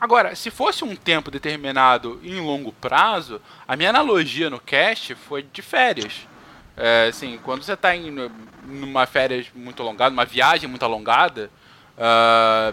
[0.00, 5.42] Agora, se fosse um tempo determinado em longo prazo, a minha analogia no cast foi
[5.42, 6.26] de férias.
[6.76, 8.10] É, assim, quando você está em
[8.64, 11.50] numa férias muito alongada, uma viagem muito alongada,
[11.98, 12.72] ah,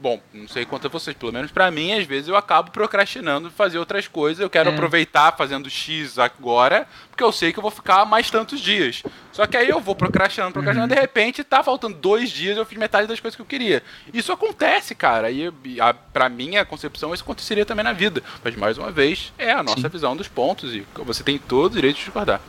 [0.00, 3.50] bom, não sei quanto a vocês, pelo menos pra mim, às vezes eu acabo procrastinando
[3.50, 4.40] fazer outras coisas.
[4.40, 4.72] Eu quero É.
[4.72, 9.02] aproveitar fazendo X agora, porque eu sei que eu vou ficar mais tantos dias.
[9.30, 12.78] Só que aí eu vou procrastinando, procrastinando, de repente tá faltando dois dias eu fiz
[12.78, 13.82] metade das coisas que eu queria.
[14.12, 15.30] Isso acontece, cara.
[15.30, 18.22] E a, pra minha concepção, isso aconteceria também na vida.
[18.42, 21.76] Mas mais uma vez, é a nossa visão dos pontos e você tem todo o
[21.76, 22.40] direito de discordar.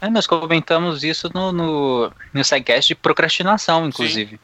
[0.00, 4.38] É, nós comentamos isso no, no, no sidecast de procrastinação, inclusive.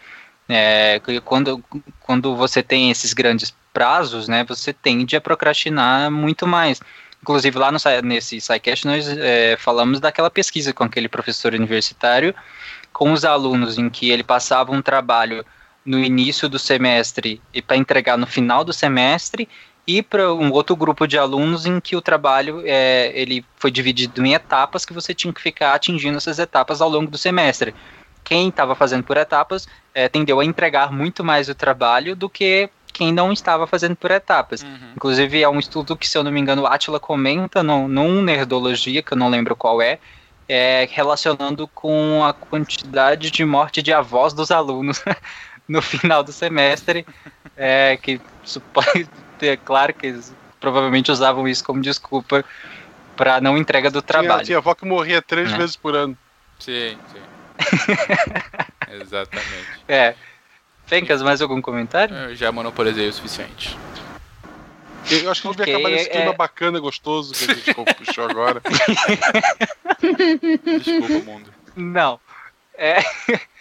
[0.49, 1.63] É, quando,
[2.01, 6.81] quando você tem esses grandes prazos, né, você tende a procrastinar muito mais.
[7.23, 12.35] Inclusive, lá no, nesse sidecast, nós é, falamos daquela pesquisa com aquele professor universitário,
[12.93, 15.45] com os alunos, em que ele passava um trabalho
[15.85, 19.49] no início do semestre e para entregar no final do semestre,
[19.87, 24.25] e para um outro grupo de alunos em que o trabalho é, ele foi dividido
[24.25, 27.75] em etapas que você tinha que ficar atingindo essas etapas ao longo do semestre.
[28.23, 32.69] Quem estava fazendo por etapas é, tendeu a entregar muito mais o trabalho do que
[32.93, 34.65] quem não estava fazendo por etapas.
[34.95, 38.21] Inclusive, é um estudo que, se eu não me engano, o Atila comenta no, num
[38.23, 39.99] Nerdologia, que eu não lembro qual é,
[40.49, 45.03] é, relacionando com a quantidade de morte de avós dos alunos
[45.67, 47.07] no final do semestre,
[47.57, 52.45] é, que isso pode ter, claro que eles provavelmente usavam isso como desculpa
[53.17, 54.45] para não entrega do Tinha, trabalho.
[54.45, 55.57] tinha avó que morria três É.
[55.57, 56.17] vezes por ano.
[56.59, 57.21] Sim, sim.
[59.01, 59.85] Exatamente.
[59.89, 60.15] É.
[60.87, 62.15] Fencas, mais algum comentário?
[62.15, 63.77] Eu já monopolizei o suficiente.
[65.11, 68.25] Eu acho que devia Ok, acabar nesse clima é- bacana, gostoso que a gente puxou
[68.29, 68.63] agora.
[70.79, 71.53] Desculpa, mundo.
[71.75, 72.21] Não.
[72.75, 72.99] É,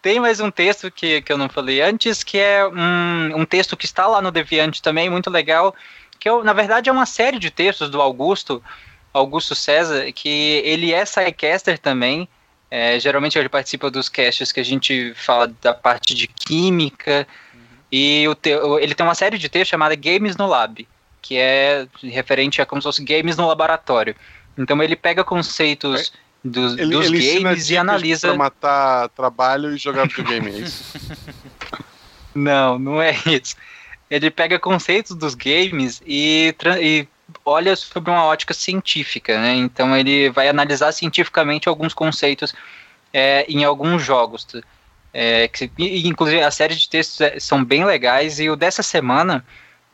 [0.00, 3.76] Tem mais um texto que, que eu não falei antes, que é um, um texto
[3.76, 5.74] que está lá no Deviante também, muito legal,
[6.20, 8.62] que eu, na verdade é uma série de textos do Augusto,
[9.12, 10.28] Augusto César, que
[10.64, 12.28] ele é sidecaster também,
[12.70, 17.26] é, geralmente ele participa dos casts que a gente fala da parte de química,
[17.90, 18.50] e o te,
[18.80, 20.86] ele tem uma série de textos chamada Games no Lab,
[21.22, 24.14] que é referente a como se fosse games no laboratório.
[24.56, 26.12] Então ele pega conceitos
[26.44, 28.28] dos, Ele, dos ele games e analisa.
[28.28, 30.98] pra matar trabalho e jogar videogame, é isso?
[32.34, 33.56] Não, não é isso.
[34.08, 37.08] Ele pega conceitos dos games e, e
[37.44, 39.54] olha sobre uma ótica científica, né?
[39.54, 42.54] Então ele vai analisar cientificamente alguns conceitos
[43.12, 44.44] é, em alguns jogos.
[44.44, 44.60] tá?
[45.12, 49.44] É, que, inclusive a série de textos é- são bem legais e o dessa semana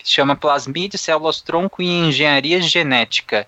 [0.03, 3.47] se chama Plasmide, Células Tronco e Engenharia Genética.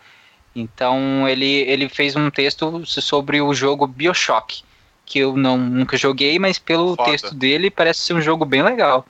[0.54, 4.62] Então ele, ele fez um texto sobre o jogo Bioshock,
[5.04, 7.10] que eu não, nunca joguei, mas pelo Foda.
[7.10, 9.06] texto dele parece ser um jogo bem legal.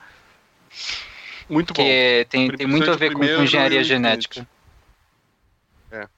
[1.49, 1.83] Muito bom.
[1.83, 4.47] Que tem, tem muito a ver com, com engenharia genética.
[5.93, 6.09] É.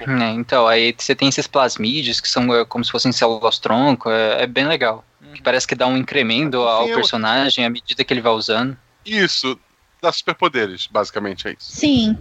[0.00, 4.10] É, então, aí você tem esses plasmídeos que são é, como se fossem células tronco,
[4.10, 5.04] é, é bem legal.
[5.34, 8.32] Que parece que dá um incremento ao Sim, eu- personagem à medida que ele vai
[8.32, 8.76] usando.
[9.04, 9.58] Isso,
[10.00, 11.72] dá superpoderes, basicamente é isso.
[11.72, 12.16] Sim.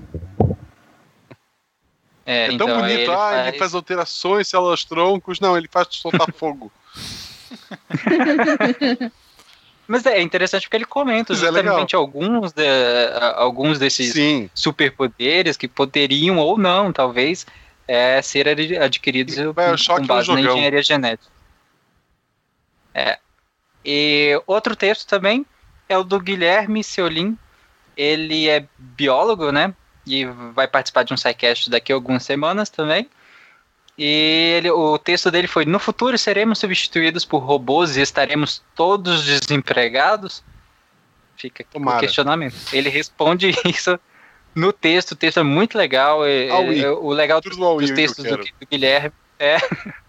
[2.25, 5.39] É, É então, tão aí bonito, ah, ele faz alterações, células troncos.
[5.39, 6.71] Não, ele faz soltar fogo.
[9.88, 12.61] Mas é interessante porque ele comenta Mas é justamente alguns, de-
[13.36, 17.45] alguns desses Sim, superpoderes que poderiam ou não, talvez,
[17.88, 21.31] é, ser ad- adquiridos com base na engenharia genética.
[22.93, 23.19] É.
[23.85, 25.45] E outro texto também
[25.88, 27.38] é o do Guilherme Seolin.
[27.95, 29.73] Ele é biólogo, né?
[30.05, 33.09] E vai participar de um SciCast daqui a algumas semanas também.
[33.97, 39.23] E ele, o texto dele foi: No futuro seremos substituídos por robôs e estaremos todos
[39.23, 40.43] desempregados?
[41.35, 42.55] Fica aqui o questionamento.
[42.71, 43.99] Ele responde isso
[44.58, 45.12] no texto.
[45.12, 46.26] O texto é muito legal.
[46.26, 46.80] é- Aui.
[46.80, 49.58] é- o legal do dos que textos do, do Guilherme é.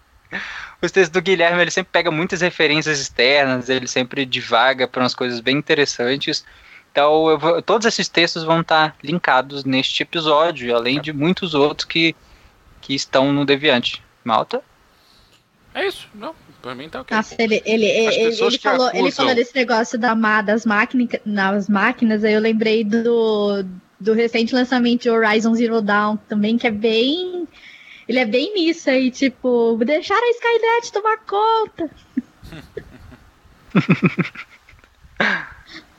[0.81, 5.13] Os textos do Guilherme ele sempre pega muitas referências externas, ele sempre divaga para umas
[5.13, 6.45] coisas bem interessantes.
[6.91, 11.85] Então, eu vou- todos esses textos vão estar linkados neste episódio, além de muitos outros
[11.85, 12.15] que,
[12.81, 14.01] que estão no Deviante.
[14.23, 14.61] Malta?
[15.73, 17.15] É isso, não, pra mim tá ok.
[17.15, 21.69] Nossa, ele, ele, As ele, ele falou, ele falou desse negócio da, das, máquinas, nas
[21.69, 23.63] máquinas, aí eu lembrei do,
[23.99, 27.47] do recente lançamento de Horizon Zero Dawn também, que é bem.
[28.07, 31.89] Ele é bem nisso aí, tipo, deixaram a Skynet tomar conta.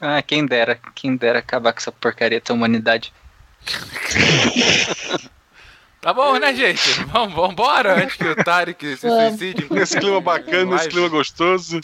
[0.02, 3.12] Ah, quem dera, quem dera acabar com essa porcaria da humanidade.
[6.00, 7.04] Tá bom, né, gente?
[7.12, 9.38] Vamos, vambora antes que o Tarek se Vamos.
[9.38, 9.66] suicide.
[9.70, 11.78] nesse clima bacana, nesse clima gostoso.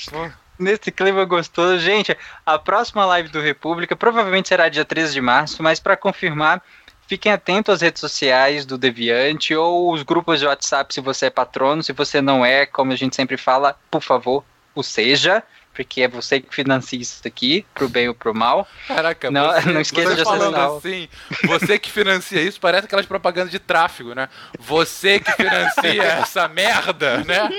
[0.58, 1.78] Nesse clima gostoso.
[1.78, 6.62] Gente, a próxima live do República provavelmente será dia 13 de março, mas para confirmar,
[7.06, 11.30] fiquem atentos às redes sociais do Deviante ou os grupos de WhatsApp se você é
[11.30, 11.82] patrono.
[11.82, 14.44] Se você não é, como a gente sempre fala, por favor,
[14.74, 15.42] o seja.
[15.74, 18.66] Porque é você que financia isso aqui, pro bem ou pro mal.
[18.88, 21.06] Caraca, Não- você, não esqueça você de o- assim,
[21.44, 24.26] você que financia isso, parece aquelas propagandas de tráfego, né?
[24.58, 27.50] Você que financia essa merda, né?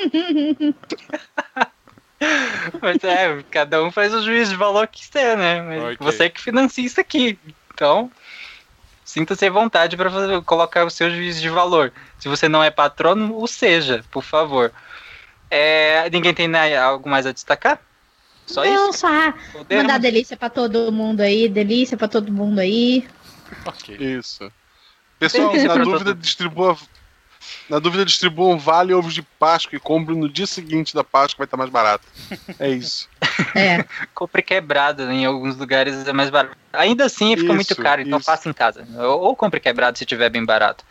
[2.82, 5.62] Mas é, cada um faz o juízo de valor que quiser, né?
[5.62, 5.98] Mas Ok.
[6.00, 7.38] você que financia isso aqui.
[7.74, 8.12] Então,
[9.06, 11.92] sinta-se à vontade para colocar o seu juízo de valor.
[12.20, 14.72] Se você não é patrono, o seja, por favor.
[15.50, 17.80] É, ninguém tem né, algo mais a destacar?
[18.48, 19.00] Só Não, isso?
[19.00, 19.84] só Podemos?
[19.84, 23.08] mandar delícia pra todo mundo aí, delícia pra todo mundo aí.
[23.66, 23.96] Ok.
[23.98, 24.52] Isso.
[25.20, 26.78] Pessoal, na dúvida, distribua.
[27.70, 31.46] Na dúvida, distribuam vale ovos de Páscoa e compre no dia seguinte da Páscoa, vai
[31.46, 32.06] estar mais barato.
[32.60, 33.08] É isso.
[33.56, 33.86] É.
[34.16, 35.14] Compre quebrado, né?
[35.14, 36.58] em alguns lugares é mais barato.
[36.74, 38.26] Ainda assim fica Isso, muito caro, então isso.
[38.26, 38.88] faça em casa.
[38.98, 40.84] Ou, ou compre quebrado se tiver bem barato.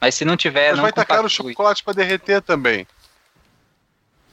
[0.00, 2.86] Mas se não tiver, Mas não vai estar caro o chocolate pra derreter também.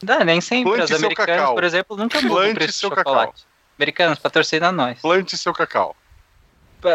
[0.01, 0.73] Não, nem sempre.
[0.73, 1.55] Plante Os americanos, cacau.
[1.55, 3.43] por exemplo, nunca mudam o Plante preço do seu chocolate.
[3.79, 4.99] Americanos, patrocina nós.
[4.99, 5.95] Plante seu cacau.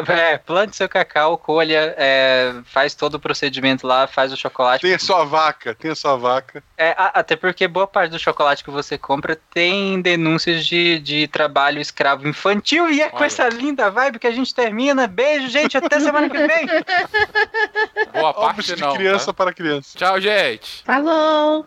[0.08, 4.82] É, plante seu cacau, colha, é, faz todo o procedimento lá, faz o chocolate.
[4.82, 6.62] Tem a sua vaca, tem a sua vaca.
[6.76, 11.26] É, a- até porque boa parte do chocolate que você compra tem denúncias de, de
[11.28, 12.90] trabalho escravo infantil.
[12.90, 13.26] E é com Olha.
[13.26, 15.06] essa linda vibe que a gente termina.
[15.06, 15.76] Beijo, gente.
[15.76, 16.66] Até semana que vem.
[18.12, 18.94] Boa parte de não.
[18.94, 19.32] criança tá?
[19.34, 19.96] para criança.
[19.96, 20.82] Tchau, gente.
[20.84, 21.66] Falou!